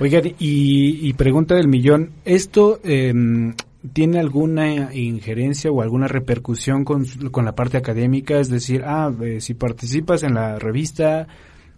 Oigan, 0.00 0.26
y, 0.38 1.08
y 1.08 1.12
pregunta 1.12 1.54
del 1.54 1.68
millón, 1.68 2.10
¿esto 2.24 2.80
em, 2.82 3.54
tiene 3.92 4.18
alguna 4.18 4.94
injerencia 4.94 5.70
o 5.70 5.82
alguna 5.82 6.08
repercusión 6.08 6.84
con, 6.84 7.04
con 7.30 7.44
la 7.44 7.54
parte 7.54 7.76
académica? 7.76 8.38
Es 8.38 8.48
decir, 8.48 8.82
ah, 8.84 9.12
eh, 9.22 9.40
si 9.40 9.54
participas 9.54 10.22
en 10.22 10.34
la 10.34 10.58
revista, 10.58 11.28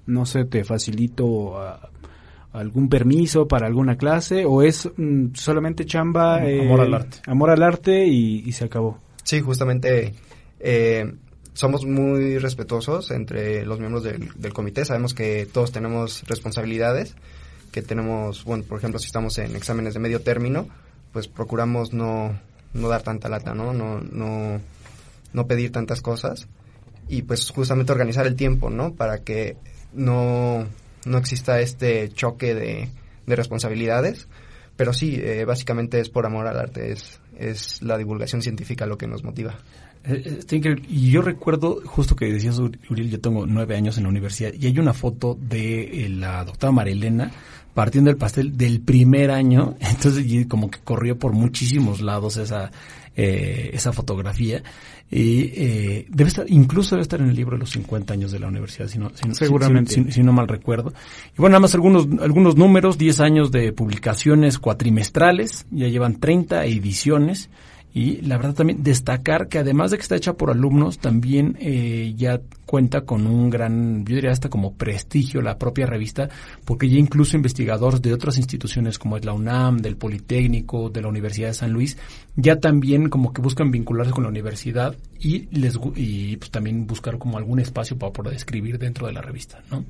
no 0.06 0.26
sé, 0.26 0.44
te 0.44 0.64
facilito 0.64 1.58
ah, 1.58 1.90
algún 2.54 2.88
permiso 2.88 3.46
para 3.48 3.66
alguna 3.66 3.96
clase, 3.96 4.44
o 4.46 4.62
es 4.62 4.88
mm, 4.96 5.34
solamente 5.34 5.84
chamba... 5.84 6.44
eh, 6.46 6.62
Amor 6.62 6.80
al 6.80 6.94
arte. 6.94 7.18
Amor 7.26 7.50
al 7.50 7.62
arte 7.62 8.06
y, 8.06 8.42
y 8.46 8.52
se 8.52 8.64
acabó. 8.64 8.98
Sí, 9.22 9.40
justamente 9.40 10.14
eh, 10.60 11.12
somos 11.52 11.84
muy 11.84 12.38
respetuosos 12.38 13.10
entre 13.10 13.64
los 13.66 13.78
miembros 13.80 14.04
del, 14.04 14.30
del 14.36 14.52
comité. 14.52 14.84
Sabemos 14.84 15.14
que 15.14 15.46
todos 15.52 15.72
tenemos 15.72 16.24
responsabilidades, 16.26 17.16
que 17.72 17.82
tenemos, 17.82 18.44
bueno, 18.44 18.64
por 18.64 18.78
ejemplo, 18.78 18.98
si 18.98 19.06
estamos 19.06 19.38
en 19.38 19.56
exámenes 19.56 19.94
de 19.94 20.00
medio 20.00 20.20
término, 20.20 20.68
pues 21.12 21.28
procuramos 21.28 21.92
no, 21.92 22.38
no 22.72 22.88
dar 22.88 23.02
tanta 23.02 23.28
lata, 23.28 23.54
¿no? 23.54 23.72
No, 23.72 24.00
no, 24.00 24.60
no 25.32 25.46
pedir 25.46 25.72
tantas 25.72 26.00
cosas 26.00 26.46
y 27.08 27.22
pues 27.22 27.50
justamente 27.50 27.92
organizar 27.92 28.26
el 28.26 28.36
tiempo, 28.36 28.70
¿no? 28.70 28.94
Para 28.94 29.18
que 29.18 29.56
no, 29.92 30.66
no 31.06 31.18
exista 31.18 31.60
este 31.60 32.08
choque 32.10 32.54
de, 32.54 32.88
de 33.26 33.36
responsabilidades. 33.36 34.28
Pero 34.76 34.92
sí, 34.92 35.20
eh, 35.22 35.44
básicamente 35.44 36.00
es 36.00 36.08
por 36.08 36.26
amor 36.26 36.48
al 36.48 36.58
arte, 36.58 36.90
es, 36.90 37.20
es 37.38 37.80
la 37.80 37.96
divulgación 37.96 38.42
científica 38.42 38.86
lo 38.86 38.98
que 38.98 39.06
nos 39.06 39.22
motiva. 39.22 39.56
Eh, 40.04 40.40
eh. 40.50 40.76
Y 40.88 41.10
yo 41.12 41.22
recuerdo, 41.22 41.80
justo 41.86 42.16
que 42.16 42.26
decías, 42.26 42.58
Ur- 42.58 42.78
Uriel, 42.90 43.08
yo 43.10 43.20
tengo 43.20 43.46
nueve 43.46 43.76
años 43.76 43.96
en 43.98 44.02
la 44.02 44.08
universidad 44.10 44.52
y 44.52 44.66
hay 44.66 44.78
una 44.78 44.92
foto 44.92 45.38
de 45.40 46.08
la 46.10 46.44
doctora 46.44 46.72
Marilena 46.72 47.30
partiendo 47.72 48.10
el 48.10 48.16
pastel 48.16 48.56
del 48.56 48.80
primer 48.80 49.30
año. 49.30 49.76
Entonces, 49.80 50.46
como 50.48 50.68
que 50.70 50.80
corrió 50.80 51.18
por 51.18 51.32
muchísimos 51.32 52.00
lados 52.00 52.36
esa, 52.36 52.72
eh, 53.16 53.70
esa 53.72 53.92
fotografía. 53.92 54.62
Y 55.10 55.50
eh, 55.54 56.06
debe 56.08 56.28
estar, 56.28 56.46
incluso 56.48 56.96
debe 56.96 57.02
estar 57.02 57.20
en 57.20 57.28
el 57.28 57.36
libro 57.36 57.56
de 57.56 57.60
los 57.60 57.70
50 57.70 58.12
años 58.14 58.32
de 58.32 58.38
la 58.40 58.48
universidad, 58.48 58.88
si 58.88 58.98
no, 58.98 59.10
si 59.14 59.32
Seguramente. 59.34 59.92
si- 59.94 60.04
si- 60.04 60.12
si 60.12 60.22
no 60.22 60.32
mal 60.32 60.48
recuerdo. 60.48 60.92
Y 61.36 61.36
bueno, 61.40 61.52
nada 61.52 61.60
más 61.60 61.74
algunos, 61.74 62.08
algunos 62.20 62.56
números, 62.56 62.98
10 62.98 63.20
años 63.20 63.52
de 63.52 63.72
publicaciones 63.72 64.58
cuatrimestrales, 64.58 65.66
ya 65.70 65.88
llevan 65.88 66.18
30 66.20 66.64
ediciones. 66.64 67.50
Y 67.96 68.22
la 68.22 68.36
verdad 68.38 68.54
también 68.54 68.82
destacar 68.82 69.46
que 69.46 69.60
además 69.60 69.92
de 69.92 69.98
que 69.98 70.02
está 70.02 70.16
hecha 70.16 70.32
por 70.32 70.50
alumnos, 70.50 70.98
también 70.98 71.56
eh, 71.60 72.12
ya 72.16 72.40
cuenta 72.66 73.02
con 73.02 73.24
un 73.28 73.48
gran, 73.50 74.04
yo 74.04 74.16
diría 74.16 74.32
hasta 74.32 74.50
como 74.50 74.74
prestigio 74.74 75.40
la 75.40 75.58
propia 75.58 75.86
revista, 75.86 76.28
porque 76.64 76.88
ya 76.88 76.98
incluso 76.98 77.36
investigadores 77.36 78.02
de 78.02 78.12
otras 78.12 78.36
instituciones 78.36 78.98
como 78.98 79.16
es 79.16 79.24
la 79.24 79.32
UNAM, 79.32 79.78
del 79.78 79.96
Politécnico, 79.96 80.90
de 80.90 81.02
la 81.02 81.08
Universidad 81.08 81.48
de 81.48 81.54
San 81.54 81.72
Luis, 81.72 81.96
ya 82.34 82.58
también 82.58 83.08
como 83.08 83.32
que 83.32 83.40
buscan 83.40 83.70
vincularse 83.70 84.10
con 84.12 84.24
la 84.24 84.30
universidad 84.30 84.96
y 85.20 85.46
les 85.56 85.78
y 85.94 86.36
pues 86.36 86.50
también 86.50 86.88
buscar 86.88 87.16
como 87.18 87.38
algún 87.38 87.60
espacio 87.60 87.96
para 87.96 88.12
poder 88.12 88.34
escribir 88.34 88.76
dentro 88.76 89.06
de 89.06 89.12
la 89.12 89.22
revista, 89.22 89.62
¿no? 89.70 89.84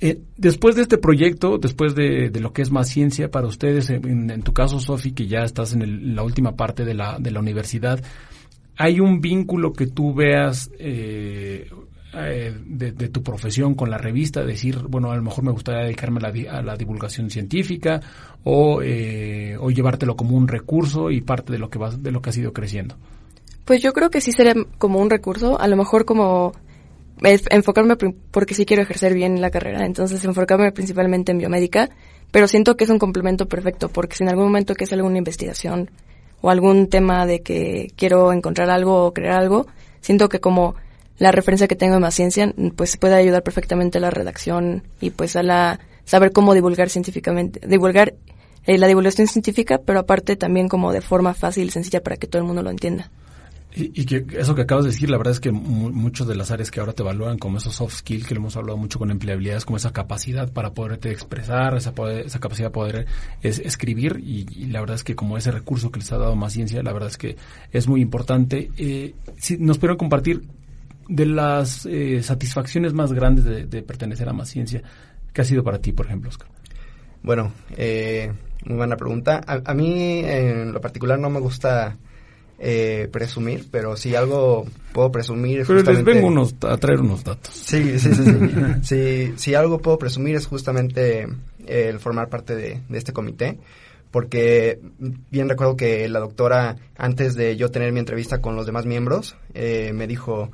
Eh, 0.00 0.20
después 0.36 0.76
de 0.76 0.82
este 0.82 0.98
proyecto, 0.98 1.58
después 1.58 1.94
de, 1.94 2.30
lo 2.40 2.52
que 2.52 2.62
es 2.62 2.70
más 2.70 2.88
ciencia 2.88 3.30
para 3.30 3.46
ustedes, 3.46 3.88
en, 3.88 4.42
tu 4.42 4.52
caso, 4.52 4.78
Sofi, 4.78 5.12
que 5.12 5.26
ya 5.26 5.40
estás 5.40 5.72
en 5.72 5.82
el- 5.82 6.14
la 6.14 6.22
última 6.22 6.54
parte 6.54 6.84
de 6.84 6.94
la, 6.94 7.18
de 7.18 7.30
la 7.30 7.40
universidad, 7.40 8.02
¿hay 8.76 9.00
un 9.00 9.20
vínculo 9.20 9.72
que 9.72 9.86
tú 9.86 10.12
veas 10.14 10.70
eh, 10.78 11.70
eh, 12.14 12.54
de, 12.66 13.08
tu 13.08 13.22
profesión 13.22 13.74
con 13.74 13.90
la 13.90 13.96
revista? 13.96 14.44
Decir, 14.44 14.78
bueno, 14.88 15.10
a 15.10 15.16
lo 15.16 15.22
mejor 15.22 15.44
me 15.44 15.52
gustaría 15.52 15.84
dedicarme 15.84 16.20
a 16.50 16.62
la, 16.62 16.76
divulgación 16.76 17.30
científica 17.30 18.00
o, 18.44 18.82
eh, 18.82 19.56
o 19.58 19.70
llevártelo 19.70 20.14
como 20.14 20.36
un 20.36 20.46
recurso 20.46 21.10
y 21.10 21.22
parte 21.22 21.52
de 21.52 21.58
lo 21.58 21.70
que 21.70 21.78
vas, 21.78 22.02
de 22.02 22.10
lo 22.10 22.20
que 22.20 22.30
has 22.30 22.36
ido 22.36 22.52
creciendo. 22.52 22.96
Pues 23.64 23.82
yo 23.82 23.92
creo 23.92 24.10
que 24.10 24.20
sí 24.20 24.30
sería 24.30 24.54
como 24.78 25.00
un 25.00 25.10
recurso, 25.10 25.58
a 25.58 25.66
lo 25.66 25.76
mejor 25.76 26.04
como 26.04 26.52
enfocarme 27.22 27.96
porque 28.30 28.54
sí 28.54 28.66
quiero 28.66 28.82
ejercer 28.82 29.14
bien 29.14 29.40
la 29.40 29.50
carrera, 29.50 29.86
entonces 29.86 30.24
enfocarme 30.24 30.72
principalmente 30.72 31.32
en 31.32 31.38
biomédica, 31.38 31.90
pero 32.30 32.48
siento 32.48 32.76
que 32.76 32.84
es 32.84 32.90
un 32.90 32.98
complemento 32.98 33.46
perfecto 33.46 33.88
porque 33.88 34.16
si 34.16 34.24
en 34.24 34.28
algún 34.28 34.46
momento 34.46 34.74
que 34.74 34.84
es 34.84 34.92
alguna 34.92 35.18
investigación 35.18 35.90
o 36.40 36.50
algún 36.50 36.88
tema 36.88 37.26
de 37.26 37.40
que 37.40 37.90
quiero 37.96 38.32
encontrar 38.32 38.70
algo 38.70 39.06
o 39.06 39.14
crear 39.14 39.38
algo, 39.40 39.66
siento 40.00 40.28
que 40.28 40.40
como 40.40 40.74
la 41.18 41.32
referencia 41.32 41.66
que 41.66 41.76
tengo 41.76 41.94
en 41.94 42.02
más 42.02 42.14
ciencia, 42.14 42.52
pues 42.76 42.96
puede 42.98 43.14
ayudar 43.14 43.42
perfectamente 43.42 43.98
a 43.98 44.02
la 44.02 44.10
redacción 44.10 44.82
y 45.00 45.10
pues 45.10 45.36
a 45.36 45.42
la 45.42 45.80
saber 46.04 46.32
cómo 46.32 46.54
divulgar 46.54 46.90
científicamente, 46.90 47.66
divulgar 47.66 48.14
eh, 48.66 48.78
la 48.78 48.86
divulgación 48.86 49.26
científica, 49.26 49.78
pero 49.78 50.00
aparte 50.00 50.36
también 50.36 50.68
como 50.68 50.92
de 50.92 51.00
forma 51.00 51.34
fácil 51.34 51.68
y 51.68 51.70
sencilla 51.70 52.02
para 52.02 52.16
que 52.16 52.26
todo 52.26 52.40
el 52.40 52.46
mundo 52.46 52.62
lo 52.62 52.70
entienda. 52.70 53.10
Y, 53.78 54.06
que 54.06 54.24
eso 54.40 54.54
que 54.54 54.62
acabas 54.62 54.84
de 54.86 54.90
decir, 54.90 55.10
la 55.10 55.18
verdad 55.18 55.32
es 55.32 55.40
que 55.40 55.50
mu- 55.52 55.90
muchas 55.92 56.26
de 56.26 56.34
las 56.34 56.50
áreas 56.50 56.70
que 56.70 56.80
ahora 56.80 56.94
te 56.94 57.02
evalúan, 57.02 57.36
como 57.36 57.58
esos 57.58 57.74
soft 57.76 57.96
skills 57.96 58.26
que 58.26 58.34
lo 58.34 58.40
hemos 58.40 58.56
hablado 58.56 58.78
mucho 58.78 58.98
con 58.98 59.10
empleabilidades, 59.10 59.66
como 59.66 59.76
esa 59.76 59.92
capacidad 59.92 60.50
para 60.50 60.72
poderte 60.72 61.10
expresar, 61.10 61.76
esa, 61.76 61.92
capacidad 62.40 62.68
de 62.68 62.70
poder 62.72 63.06
es- 63.42 63.58
escribir, 63.58 64.18
y, 64.24 64.46
y 64.50 64.66
la 64.68 64.80
verdad 64.80 64.96
es 64.96 65.04
que 65.04 65.14
como 65.14 65.36
ese 65.36 65.50
recurso 65.50 65.90
que 65.90 65.98
les 66.00 66.10
ha 66.10 66.16
dado 66.16 66.34
más 66.36 66.54
ciencia, 66.54 66.82
la 66.82 66.94
verdad 66.94 67.10
es 67.10 67.18
que 67.18 67.36
es 67.70 67.86
muy 67.86 68.00
importante. 68.00 68.70
Eh, 68.78 69.14
si 69.36 69.58
nos 69.58 69.76
pudieron 69.76 69.98
compartir 69.98 70.42
de 71.08 71.26
las 71.26 71.84
eh, 71.84 72.22
satisfacciones 72.22 72.94
más 72.94 73.12
grandes 73.12 73.44
de, 73.44 73.66
de 73.66 73.82
pertenecer 73.82 74.26
a 74.26 74.32
más 74.32 74.48
ciencia, 74.48 74.82
¿qué 75.34 75.42
ha 75.42 75.44
sido 75.44 75.62
para 75.62 75.80
ti, 75.82 75.92
por 75.92 76.06
ejemplo, 76.06 76.30
Oscar? 76.30 76.48
Bueno, 77.22 77.52
eh, 77.76 78.32
muy 78.64 78.76
buena 78.78 78.96
pregunta. 78.96 79.42
A, 79.46 79.60
a 79.70 79.74
mí 79.74 80.20
en 80.24 80.72
lo 80.72 80.80
particular 80.80 81.18
no 81.18 81.28
me 81.28 81.40
gusta 81.40 81.98
eh, 82.58 83.08
presumir, 83.10 83.66
pero 83.70 83.96
si 83.96 84.14
algo 84.14 84.66
puedo 84.92 85.12
presumir 85.12 85.60
es 85.60 85.66
Pero 85.66 85.80
les 85.80 85.88
justamente... 85.88 86.14
vengo 86.14 86.28
unos, 86.28 86.54
a 86.62 86.76
traer 86.78 87.00
unos 87.00 87.22
datos. 87.22 87.52
Sí, 87.52 87.98
sí, 87.98 88.14
sí. 88.14 88.24
sí. 88.24 88.40
si, 88.82 89.32
si 89.36 89.54
algo 89.54 89.78
puedo 89.78 89.98
presumir 89.98 90.36
es 90.36 90.46
justamente 90.46 91.26
el 91.66 91.98
formar 92.00 92.28
parte 92.28 92.56
de, 92.56 92.80
de 92.88 92.98
este 92.98 93.12
comité, 93.12 93.58
porque 94.10 94.80
bien 95.30 95.48
recuerdo 95.48 95.76
que 95.76 96.08
la 96.08 96.20
doctora, 96.20 96.76
antes 96.96 97.34
de 97.34 97.56
yo 97.56 97.70
tener 97.70 97.92
mi 97.92 98.00
entrevista 98.00 98.40
con 98.40 98.56
los 98.56 98.64
demás 98.64 98.86
miembros, 98.86 99.36
eh, 99.52 99.92
me 99.92 100.06
dijo, 100.06 100.50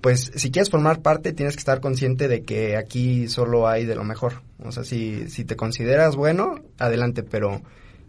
pues 0.00 0.30
si 0.36 0.52
quieres 0.52 0.70
formar 0.70 1.00
parte 1.00 1.32
tienes 1.32 1.56
que 1.56 1.60
estar 1.60 1.80
consciente 1.80 2.28
de 2.28 2.42
que 2.42 2.76
aquí 2.76 3.26
solo 3.26 3.66
hay 3.66 3.86
de 3.86 3.96
lo 3.96 4.04
mejor. 4.04 4.42
O 4.62 4.70
sea, 4.70 4.84
si, 4.84 5.28
si 5.30 5.44
te 5.44 5.56
consideras 5.56 6.14
bueno, 6.14 6.60
adelante, 6.78 7.24
pero 7.24 7.60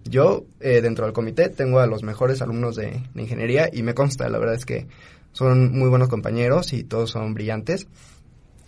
yo 0.05 0.45
eh, 0.59 0.81
dentro 0.81 1.05
del 1.05 1.13
comité 1.13 1.49
tengo 1.49 1.79
a 1.79 1.87
los 1.87 2.03
mejores 2.03 2.41
alumnos 2.41 2.75
de, 2.75 3.01
de 3.13 3.21
ingeniería 3.21 3.69
y 3.73 3.81
me 3.83 3.93
consta, 3.93 4.29
la 4.29 4.37
verdad 4.37 4.55
es 4.55 4.65
que 4.65 4.87
son 5.31 5.71
muy 5.77 5.89
buenos 5.89 6.07
compañeros 6.09 6.71
y 6.73 6.83
todos 6.83 7.11
son 7.11 7.33
brillantes. 7.33 7.87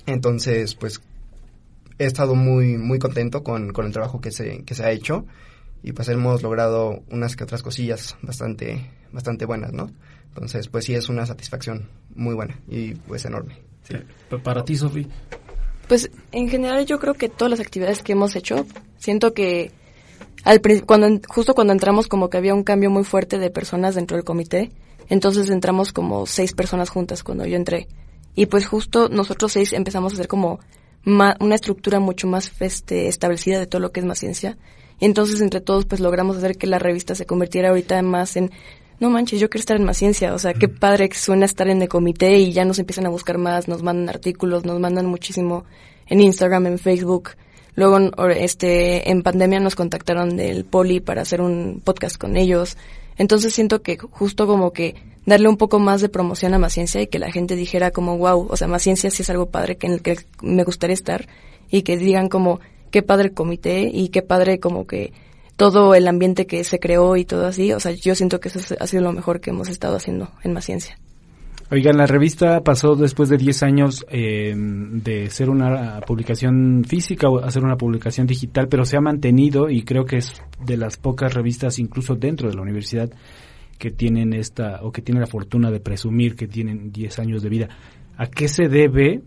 Entonces, 0.06 0.76
pues 0.76 1.02
he 2.00 2.06
estado 2.06 2.36
muy 2.36 2.78
muy 2.78 3.00
contento 3.00 3.44
con, 3.44 3.72
con 3.74 3.86
el 3.86 3.92
trabajo 3.92 4.22
que 4.22 4.32
se, 4.32 4.64
que 4.64 4.76
se 4.76 4.84
ha 4.84 4.92
hecho 4.92 5.26
y 5.84 5.92
pues 5.94 6.08
hemos 6.10 6.42
logrado 6.44 7.04
unas 7.12 7.36
que 7.36 7.44
otras 7.44 7.64
cosillas 7.64 8.16
bastante 8.22 8.90
bastante 9.12 9.46
buenas, 9.46 9.74
¿no? 9.74 9.90
Entonces, 10.30 10.68
pues 10.68 10.86
sí 10.86 10.94
es 10.94 11.10
una 11.10 11.26
satisfacción 11.26 11.90
muy 12.16 12.36
buena 12.36 12.60
y 12.68 12.94
pues 12.96 13.26
enorme. 13.26 13.56
sí. 13.84 13.96
Pa- 14.30 14.38
Para 14.38 14.64
ti, 14.64 14.76
Sofi. 14.76 15.08
Pues 15.88 16.12
en 16.34 16.50
general 16.50 16.86
yo 16.86 17.00
creo 17.00 17.14
que 17.14 17.30
todas 17.30 17.50
las 17.50 17.60
actividades 17.62 18.04
que 18.04 18.12
hemos 18.12 18.36
hecho, 18.36 18.66
siento 18.98 19.34
que 19.34 19.72
al, 20.48 20.62
cuando, 20.86 21.20
justo 21.28 21.54
cuando 21.54 21.74
entramos 21.74 22.08
como 22.08 22.30
que 22.30 22.38
había 22.38 22.56
un 22.56 22.64
cambio 22.64 22.90
muy 22.90 23.04
fuerte 23.04 23.38
de 23.38 23.50
personas 23.50 23.96
dentro 23.96 24.16
del 24.16 24.24
comité, 24.24 24.72
entonces 25.10 25.50
entramos 25.50 25.92
como 25.92 26.26
seis 26.26 26.54
personas 26.54 26.90
juntas 26.90 27.22
cuando 27.22 27.46
yo 27.46 27.58
entré. 27.58 27.88
Y 28.34 28.46
pues 28.46 28.66
justo 28.66 29.10
nosotros 29.10 29.52
seis 29.52 29.74
empezamos 29.74 30.14
a 30.14 30.16
hacer 30.16 30.30
como 30.30 30.60
una 31.06 31.56
estructura 31.56 32.00
mucho 32.00 32.28
más 32.28 32.52
este, 32.62 33.08
establecida 33.08 33.60
de 33.60 33.68
todo 33.68 33.82
lo 33.82 33.92
que 33.92 34.00
es 34.00 34.06
más 34.06 34.20
ciencia. 34.20 34.58
Y 35.00 35.06
entonces 35.06 35.42
entre 35.42 35.60
todos 35.60 35.86
pues 35.86 36.00
logramos 36.00 36.38
hacer 36.38 36.58
que 36.58 36.68
la 36.68 36.80
revista 36.80 37.14
se 37.14 37.26
convirtiera 37.26 37.70
ahorita 37.70 38.02
más 38.02 38.38
en, 38.38 38.52
no 39.02 39.10
manches, 39.10 39.42
yo 39.42 39.50
quiero 39.50 39.62
estar 39.62 39.76
en 39.76 39.84
más 39.84 39.98
ciencia. 39.98 40.34
O 40.34 40.40
sea, 40.40 40.54
qué 40.54 40.70
padre 40.70 41.10
que 41.10 41.18
suena 41.18 41.46
estar 41.46 41.68
en 41.68 41.82
el 41.82 41.90
comité 41.90 42.38
y 42.38 42.54
ya 42.54 42.64
nos 42.64 42.80
empiezan 42.80 43.06
a 43.06 43.10
buscar 43.10 43.38
más, 43.38 43.68
nos 43.68 43.84
mandan 43.84 44.08
artículos, 44.08 44.64
nos 44.64 44.80
mandan 44.80 45.08
muchísimo 45.08 45.66
en 46.08 46.22
Instagram, 46.22 46.68
en 46.68 46.80
Facebook. 46.80 47.32
Luego, 47.78 48.00
este, 48.30 49.12
en 49.12 49.22
pandemia 49.22 49.60
nos 49.60 49.76
contactaron 49.76 50.36
del 50.36 50.66
Poli 50.66 51.00
para 51.00 51.22
hacer 51.22 51.42
un 51.42 51.80
podcast 51.84 52.18
con 52.18 52.36
ellos. 52.36 52.76
Entonces 53.18 53.54
siento 53.54 53.84
que 53.84 54.00
justo 54.00 54.48
como 54.48 54.74
que 54.74 54.96
darle 55.28 55.48
un 55.48 55.58
poco 55.58 55.78
más 55.78 56.02
de 56.02 56.10
promoción 56.10 56.56
a 56.56 56.58
Maciencia 56.58 57.00
y 57.04 57.06
que 57.06 57.20
la 57.20 57.32
gente 57.32 57.56
dijera 57.56 57.92
como, 57.92 58.18
wow, 58.18 58.48
o 58.50 58.58
sea, 58.58 58.68
Maciencia 58.68 59.12
sí 59.12 59.22
es 59.22 59.30
algo 59.30 59.52
padre 59.52 59.78
que 59.78 59.86
en 59.86 59.94
el 59.94 60.02
que 60.02 60.18
me 60.42 60.64
gustaría 60.64 60.96
estar 60.96 61.28
y 61.70 61.84
que 61.84 61.98
digan 61.98 62.30
como, 62.30 62.62
qué 62.90 63.04
padre 63.04 63.32
comité 63.32 63.92
y 63.94 64.10
qué 64.10 64.24
padre 64.24 64.60
como 64.60 64.88
que 64.88 65.14
todo 65.56 65.94
el 65.94 66.08
ambiente 66.08 66.48
que 66.48 66.64
se 66.64 66.80
creó 66.80 67.16
y 67.16 67.26
todo 67.26 67.46
así. 67.46 67.74
O 67.74 67.80
sea, 67.80 67.92
yo 67.92 68.16
siento 68.16 68.40
que 68.40 68.50
eso 68.50 68.76
ha 68.80 68.88
sido 68.88 69.04
lo 69.04 69.14
mejor 69.14 69.40
que 69.40 69.52
hemos 69.52 69.70
estado 69.70 69.98
haciendo 69.98 70.32
en 70.44 70.52
Maciencia. 70.52 70.98
Oigan, 71.70 71.98
la 71.98 72.08
revista 72.08 72.64
pasó 72.64 72.96
después 72.96 73.28
de 73.28 73.36
10 73.36 73.64
años 73.64 74.06
eh, 74.10 74.54
de 74.56 75.30
ser 75.30 75.50
una 75.50 76.00
publicación 76.00 76.86
física 76.88 77.28
a 77.44 77.52
ser 77.52 77.66
una 77.66 77.76
publicación 77.76 78.26
digital, 78.26 78.70
pero 78.70 78.86
se 78.86 78.96
ha 78.96 79.02
mantenido 79.02 79.70
y 79.70 79.84
creo 79.84 80.06
que 80.06 80.18
es 80.18 80.42
de 80.66 80.78
las 80.78 80.96
pocas 80.96 81.34
revistas, 81.34 81.78
incluso 81.78 82.16
dentro 82.16 82.48
de 82.50 82.56
la 82.56 82.62
universidad, 82.62 83.10
que 83.78 83.92
tienen 83.92 84.32
esta, 84.32 84.80
o 84.82 84.94
que 84.94 85.02
tienen 85.02 85.20
la 85.20 85.28
fortuna 85.28 85.70
de 85.70 85.82
presumir 85.82 86.38
que 86.38 86.48
tienen 86.48 86.94
10 86.94 87.20
años 87.20 87.44
de 87.44 87.50
vida. 87.50 87.68
¿A 88.16 88.28
qué 88.28 88.48
se 88.48 88.70
debe 88.70 89.24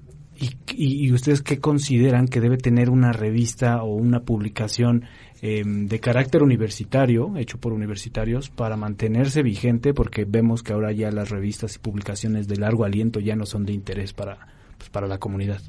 y, 0.82 1.12
ustedes 1.12 1.42
qué 1.42 1.58
consideran 1.58 2.26
que 2.28 2.40
debe 2.40 2.56
tener 2.56 2.90
una 2.90 3.12
revista 3.12 3.82
o 3.82 3.94
una 3.94 4.20
publicación 4.20 5.04
Em, 5.42 5.88
de 5.88 6.00
carácter 6.00 6.42
universitario, 6.42 7.34
hecho 7.38 7.56
por 7.58 7.72
universitarios, 7.72 8.50
para 8.50 8.76
mantenerse 8.76 9.42
vigente, 9.42 9.94
porque 9.94 10.26
vemos 10.26 10.62
que 10.62 10.74
ahora 10.74 10.92
ya 10.92 11.10
las 11.10 11.30
revistas 11.30 11.76
y 11.76 11.78
publicaciones 11.78 12.46
de 12.46 12.56
largo 12.56 12.84
aliento 12.84 13.20
ya 13.20 13.36
no 13.36 13.46
son 13.46 13.64
de 13.64 13.72
interés 13.72 14.12
para, 14.12 14.48
pues, 14.76 14.90
para 14.90 15.06
la 15.06 15.16
comunidad. 15.16 15.62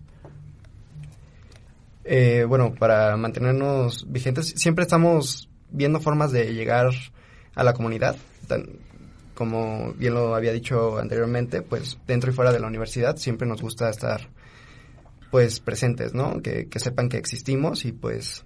Eh, 2.03 2.43
bueno, 2.49 2.73
para 2.77 3.15
mantenernos 3.15 4.11
vigentes, 4.11 4.47
siempre 4.57 4.83
estamos 4.83 5.49
viendo 5.69 6.01
formas 6.01 6.33
de 6.33 6.53
llegar 6.53 6.89
a 7.55 7.63
la 7.63 7.73
comunidad. 7.73 8.17
como 9.33 9.93
bien 9.93 10.13
lo 10.13 10.35
había 10.35 10.51
dicho 10.51 10.99
anteriormente, 10.99 11.61
pues 11.61 11.97
dentro 12.05 12.29
y 12.29 12.33
fuera 12.33 12.51
de 12.51 12.59
la 12.59 12.67
universidad 12.67 13.15
siempre 13.15 13.47
nos 13.47 13.61
gusta 13.61 13.89
estar 13.89 14.27
pues 15.31 15.59
presentes, 15.59 16.13
¿no? 16.13 16.41
Que, 16.41 16.67
que 16.67 16.79
sepan 16.79 17.09
que 17.09 17.17
existimos 17.17 17.85
y 17.85 17.93
pues 17.93 18.45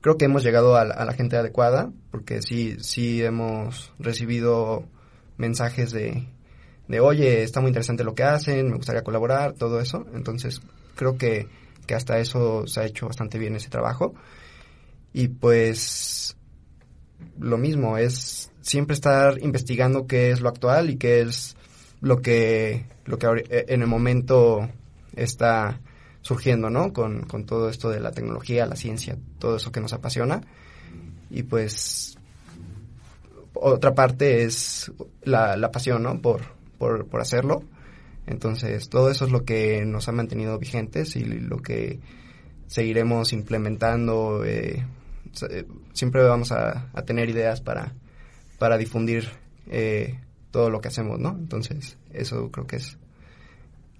creo 0.00 0.16
que 0.16 0.26
hemos 0.26 0.42
llegado 0.42 0.76
a 0.76 0.84
la, 0.84 1.12
gente 1.12 1.36
adecuada, 1.36 1.90
porque 2.10 2.40
sí, 2.42 2.76
sí 2.80 3.22
hemos 3.22 3.92
recibido 3.98 4.84
mensajes 5.36 5.90
de, 5.90 6.28
de, 6.86 7.00
oye, 7.00 7.42
está 7.42 7.60
muy 7.60 7.68
interesante 7.68 8.04
lo 8.04 8.14
que 8.14 8.22
hacen, 8.22 8.70
me 8.70 8.76
gustaría 8.76 9.02
colaborar, 9.02 9.54
todo 9.54 9.80
eso. 9.80 10.06
Entonces, 10.14 10.62
creo 10.94 11.18
que, 11.18 11.48
que 11.86 11.94
hasta 11.94 12.18
eso 12.18 12.66
se 12.66 12.80
ha 12.80 12.86
hecho 12.86 13.06
bastante 13.06 13.38
bien 13.38 13.56
ese 13.56 13.70
trabajo. 13.70 14.14
Y 15.12 15.28
pues, 15.28 16.36
lo 17.38 17.58
mismo, 17.58 17.98
es 17.98 18.52
siempre 18.60 18.94
estar 18.94 19.38
investigando 19.42 20.06
qué 20.06 20.30
es 20.30 20.40
lo 20.40 20.48
actual 20.48 20.90
y 20.90 20.96
qué 20.96 21.20
es 21.22 21.56
lo 22.00 22.20
que, 22.20 22.86
lo 23.04 23.18
que 23.18 23.26
en 23.68 23.82
el 23.82 23.88
momento 23.88 24.68
está 25.14 25.80
surgiendo, 26.22 26.70
¿no? 26.70 26.92
Con, 26.92 27.22
con 27.22 27.46
todo 27.46 27.68
esto 27.68 27.90
de 27.90 28.00
la 28.00 28.12
tecnología, 28.12 28.66
la 28.66 28.76
ciencia, 28.76 29.16
todo 29.38 29.56
eso 29.56 29.72
que 29.72 29.80
nos 29.80 29.92
apasiona. 29.92 30.42
Y 31.30 31.42
pues 31.42 32.18
otra 33.54 33.94
parte 33.94 34.44
es 34.44 34.92
la, 35.22 35.56
la 35.56 35.70
pasión, 35.70 36.02
¿no? 36.02 36.20
Por, 36.20 36.42
por, 36.78 37.06
por, 37.06 37.20
hacerlo. 37.20 37.62
Entonces, 38.26 38.88
todo 38.88 39.10
eso 39.10 39.24
es 39.24 39.30
lo 39.30 39.44
que 39.44 39.84
nos 39.84 40.08
ha 40.08 40.12
mantenido 40.12 40.58
vigentes 40.58 41.16
y 41.16 41.24
lo 41.24 41.58
que 41.58 42.00
seguiremos 42.66 43.32
implementando. 43.32 44.44
Eh, 44.44 44.86
siempre 45.92 46.22
vamos 46.22 46.52
a, 46.52 46.90
a, 46.92 47.02
tener 47.02 47.30
ideas 47.30 47.60
para, 47.60 47.94
para 48.58 48.76
difundir 48.76 49.28
eh, 49.70 50.18
todo 50.50 50.70
lo 50.70 50.80
que 50.80 50.88
hacemos, 50.88 51.18
¿no? 51.18 51.30
Entonces, 51.30 51.96
eso 52.12 52.50
creo 52.50 52.66
que 52.66 52.76
es, 52.76 52.98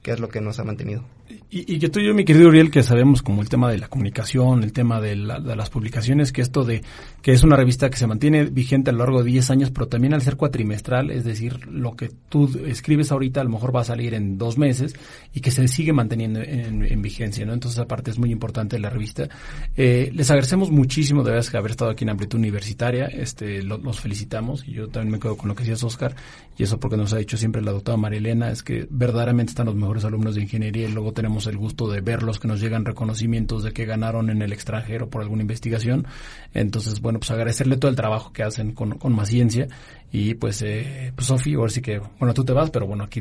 que 0.03 0.13
es 0.13 0.21
lo 0.21 0.29
que 0.29 0.41
nos 0.41 0.59
ha 0.59 0.65
mantenido. 0.65 1.05
Y, 1.51 1.75
y, 1.75 1.79
yo 1.79 1.91
tú 1.91 2.01
yo, 2.01 2.15
mi 2.15 2.25
querido 2.25 2.49
Uriel, 2.49 2.71
que 2.71 2.83
sabemos 2.83 3.23
como 3.23 3.43
el 3.43 3.49
tema 3.49 3.71
de 3.71 3.79
la 3.79 3.89
comunicación, 3.89 4.63
el 4.63 4.73
tema 4.73 5.01
de, 5.01 5.17
las 5.17 5.71
publicaciones, 5.71 6.33
que 6.33 6.43
esto 6.43 6.65
de 6.65 6.83
que 7.23 7.33
es 7.33 7.43
una 7.43 7.57
revista 7.57 7.91
que 7.91 7.97
se 7.97 8.07
mantiene 8.07 8.45
vigente 8.45 8.91
a 8.91 8.93
lo 8.93 9.01
largo 9.01 9.23
de 9.23 9.31
10 9.31 9.51
años, 9.51 9.71
pero 9.71 9.89
también 9.89 10.15
al 10.15 10.23
ser 10.23 10.37
cuatrimestral, 10.37 11.11
es 11.11 11.25
decir, 11.25 11.67
lo 11.67 11.97
que 11.97 12.11
tú 12.29 12.51
escribes 12.67 13.13
ahorita 13.13 13.41
a 13.41 13.45
lo 13.45 13.51
mejor 13.51 13.75
va 13.75 13.81
a 13.81 13.85
salir 13.85 14.15
en 14.15 14.39
dos 14.39 14.59
meses 14.59 14.95
y 15.35 15.41
que 15.41 15.51
se 15.51 15.69
sigue 15.69 15.93
manteniendo 15.93 16.41
en, 16.41 17.03
vigencia, 17.03 17.47
¿no? 17.47 17.53
Entonces, 17.53 17.79
aparte 17.79 18.11
es 18.11 18.19
muy 18.19 18.31
importante 18.31 18.79
la 18.79 18.91
revista. 18.91 19.29
Eh, 19.77 20.11
les 20.13 20.31
agradecemos 20.31 20.71
muchísimo 20.71 21.23
de 21.23 21.31
haber 21.31 21.71
estado 21.71 21.91
aquí 21.91 22.05
en 22.05 22.11
Amplitud 22.11 22.39
Universitaria, 22.39 23.07
este, 23.07 23.63
los 23.63 24.01
felicitamos 24.01 24.67
y 24.67 24.73
yo 24.73 24.89
también 24.89 25.13
me 25.13 25.21
quedo 25.21 25.37
con 25.37 25.49
lo 25.49 25.55
que 25.55 25.63
decías, 25.63 25.83
Oscar, 25.85 26.15
y 26.57 26.65
eso 26.65 26.81
porque 26.81 26.97
nos 26.97 27.13
ha 27.13 27.19
dicho 27.19 27.37
siempre 27.37 27.63
la 27.63 27.73
doctora 27.73 27.97
Marilena, 27.97 28.51
es 28.51 28.63
que 28.63 28.87
verdaderamente 28.91 29.51
están 29.51 29.67
los 29.67 29.77
mejores 29.77 30.05
alumnos 30.05 30.35
de 30.35 30.43
ingeniería 30.43 30.89
y 30.89 30.93
luego 30.93 31.13
tenemos 31.19 31.49
el 31.49 31.57
gusto 31.57 31.91
de 31.91 32.01
verlos, 32.01 32.39
que 32.39 32.47
nos 32.47 32.61
llegan 32.61 32.85
reconocimientos 32.85 33.65
de 33.65 33.73
que 33.73 33.85
ganaron 33.87 34.31
en 34.31 34.41
el 34.41 34.53
extranjero 34.53 35.11
por 35.11 35.21
alguna 35.21 35.43
investigación. 35.43 36.07
Entonces, 36.55 37.01
bueno, 37.01 37.19
pues 37.19 37.33
agradecerle 37.33 37.77
todo 37.77 37.91
el 37.91 37.97
trabajo 37.97 38.33
que 38.33 38.45
hacen 38.45 38.71
con, 38.71 38.99
con 38.99 39.17
más 39.17 39.29
ciencia. 39.29 39.67
Y 40.13 40.35
pues, 40.35 40.63
eh, 40.63 41.13
pues 41.17 41.27
Sofi, 41.27 41.55
ahora 41.55 41.71
sí 41.71 41.83
que, 41.83 42.01
bueno, 42.21 42.33
tú 42.35 42.45
te 42.45 42.53
vas, 42.53 42.71
pero 42.71 42.87
bueno, 42.87 43.03
aquí 43.03 43.21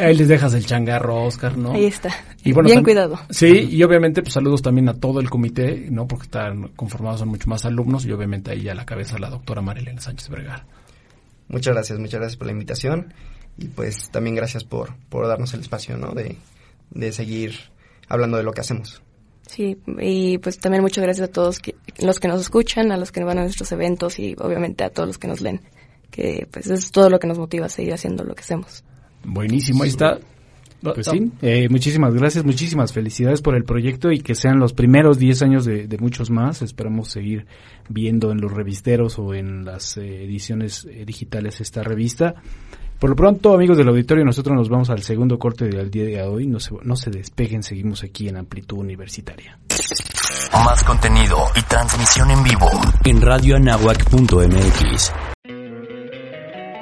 ahí 0.00 0.16
les 0.16 0.26
dejas 0.26 0.54
el 0.54 0.66
changarro 0.66 1.22
Oscar, 1.22 1.56
¿no? 1.56 1.70
Ahí 1.70 1.84
está. 1.84 2.10
Y 2.42 2.52
bueno, 2.52 2.68
Bien 2.68 2.82
cuidado. 2.82 3.16
Sí, 3.30 3.68
y 3.70 3.80
obviamente, 3.84 4.22
pues 4.22 4.34
saludos 4.34 4.60
también 4.60 4.88
a 4.88 4.94
todo 4.94 5.20
el 5.20 5.30
comité, 5.30 5.86
¿no? 5.88 6.08
Porque 6.08 6.24
están 6.24 6.72
conformados, 6.74 7.20
son 7.20 7.28
mucho 7.28 7.48
más 7.48 7.64
alumnos 7.64 8.04
y 8.06 8.10
obviamente 8.10 8.50
ahí 8.50 8.68
a 8.68 8.74
la 8.74 8.84
cabeza 8.84 9.20
la 9.20 9.30
doctora 9.30 9.62
Marilena 9.62 10.00
Sánchez 10.00 10.30
Vergara. 10.30 10.66
Muchas 11.46 11.74
gracias, 11.74 11.96
muchas 12.00 12.18
gracias 12.18 12.36
por 12.36 12.48
la 12.48 12.54
invitación 12.54 13.14
y 13.56 13.68
pues 13.68 14.10
también 14.10 14.34
gracias 14.34 14.64
por, 14.64 14.96
por 15.08 15.28
darnos 15.28 15.54
el 15.54 15.60
espacio, 15.60 15.96
¿no? 15.96 16.10
De, 16.10 16.36
de 16.90 17.12
seguir 17.12 17.54
hablando 18.08 18.36
de 18.36 18.42
lo 18.42 18.52
que 18.52 18.60
hacemos. 18.60 19.02
Sí, 19.46 19.78
y 20.00 20.38
pues 20.38 20.58
también 20.58 20.82
muchas 20.82 21.04
gracias 21.04 21.28
a 21.28 21.32
todos 21.32 21.60
los 22.00 22.20
que 22.20 22.28
nos 22.28 22.40
escuchan, 22.40 22.90
a 22.90 22.96
los 22.96 23.12
que 23.12 23.22
van 23.22 23.38
a 23.38 23.42
nuestros 23.42 23.70
eventos 23.72 24.18
y 24.18 24.34
obviamente 24.38 24.84
a 24.84 24.90
todos 24.90 25.08
los 25.08 25.18
que 25.18 25.28
nos 25.28 25.40
leen, 25.40 25.60
que 26.10 26.48
pues 26.50 26.68
es 26.68 26.90
todo 26.90 27.10
lo 27.10 27.18
que 27.20 27.28
nos 27.28 27.38
motiva 27.38 27.66
a 27.66 27.68
seguir 27.68 27.94
haciendo 27.94 28.24
lo 28.24 28.34
que 28.34 28.40
hacemos. 28.40 28.84
Buenísimo, 29.24 29.84
ahí 29.84 29.90
está. 29.90 30.18
Pues 30.82 31.06
sí, 31.06 31.32
eh, 31.42 31.68
muchísimas 31.68 32.14
gracias, 32.14 32.44
muchísimas 32.44 32.92
felicidades 32.92 33.40
por 33.40 33.56
el 33.56 33.64
proyecto 33.64 34.12
y 34.12 34.20
que 34.20 34.34
sean 34.34 34.58
los 34.58 34.72
primeros 34.72 35.18
10 35.18 35.42
años 35.42 35.64
de, 35.64 35.96
muchos 35.98 36.30
más. 36.30 36.62
Esperamos 36.62 37.08
seguir 37.08 37.46
viendo 37.88 38.30
en 38.30 38.40
los 38.40 38.52
revisteros 38.52 39.18
o 39.18 39.34
en 39.34 39.64
las 39.64 39.96
eh, 39.96 40.24
ediciones 40.24 40.86
eh, 40.90 41.04
digitales 41.04 41.60
esta 41.60 41.82
revista. 41.82 42.34
Por 42.98 43.10
lo 43.10 43.16
pronto, 43.16 43.52
amigos 43.52 43.76
del 43.76 43.88
auditorio, 43.88 44.24
nosotros 44.24 44.56
nos 44.56 44.70
vamos 44.70 44.88
al 44.88 45.02
segundo 45.02 45.38
corte 45.38 45.66
del 45.66 45.90
día 45.90 46.04
de 46.04 46.22
hoy. 46.22 46.46
No 46.46 46.58
se, 46.58 46.74
no 46.82 46.96
se 46.96 47.10
despeguen, 47.10 47.62
seguimos 47.62 48.02
aquí 48.02 48.28
en 48.28 48.38
Amplitud 48.38 48.78
Universitaria. 48.78 49.58
Más 50.52 50.82
contenido 50.82 51.36
y 51.54 51.62
transmisión 51.62 52.30
en 52.30 52.42
vivo 52.42 52.70
en 53.04 53.20
radioanahuac.mx. 53.20 55.12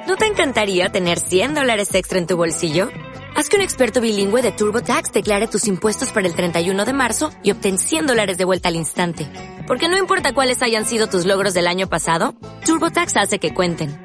¿No 0.07 0.15
te 0.15 0.27
encantaría 0.27 0.87
tener 0.89 1.19
100 1.19 1.55
dólares 1.55 1.93
extra 1.93 2.17
en 2.17 2.27
tu 2.27 2.37
bolsillo? 2.37 2.87
Haz 3.35 3.49
que 3.49 3.57
un 3.57 3.63
experto 3.63 3.99
bilingüe 3.99 4.41
de 4.41 4.53
TurboTax 4.53 5.11
declare 5.11 5.47
tus 5.47 5.67
impuestos 5.67 6.11
para 6.11 6.25
el 6.25 6.35
31 6.35 6.85
de 6.85 6.93
marzo 6.93 7.31
y 7.43 7.51
obtén 7.51 7.77
100 7.77 8.07
dólares 8.07 8.37
de 8.37 8.45
vuelta 8.45 8.69
al 8.69 8.77
instante. 8.77 9.27
Porque 9.67 9.89
no 9.89 9.97
importa 9.97 10.33
cuáles 10.33 10.61
hayan 10.61 10.85
sido 10.85 11.07
tus 11.07 11.25
logros 11.25 11.53
del 11.53 11.67
año 11.67 11.89
pasado, 11.89 12.35
TurboTax 12.65 13.17
hace 13.17 13.39
que 13.39 13.53
cuenten 13.53 14.04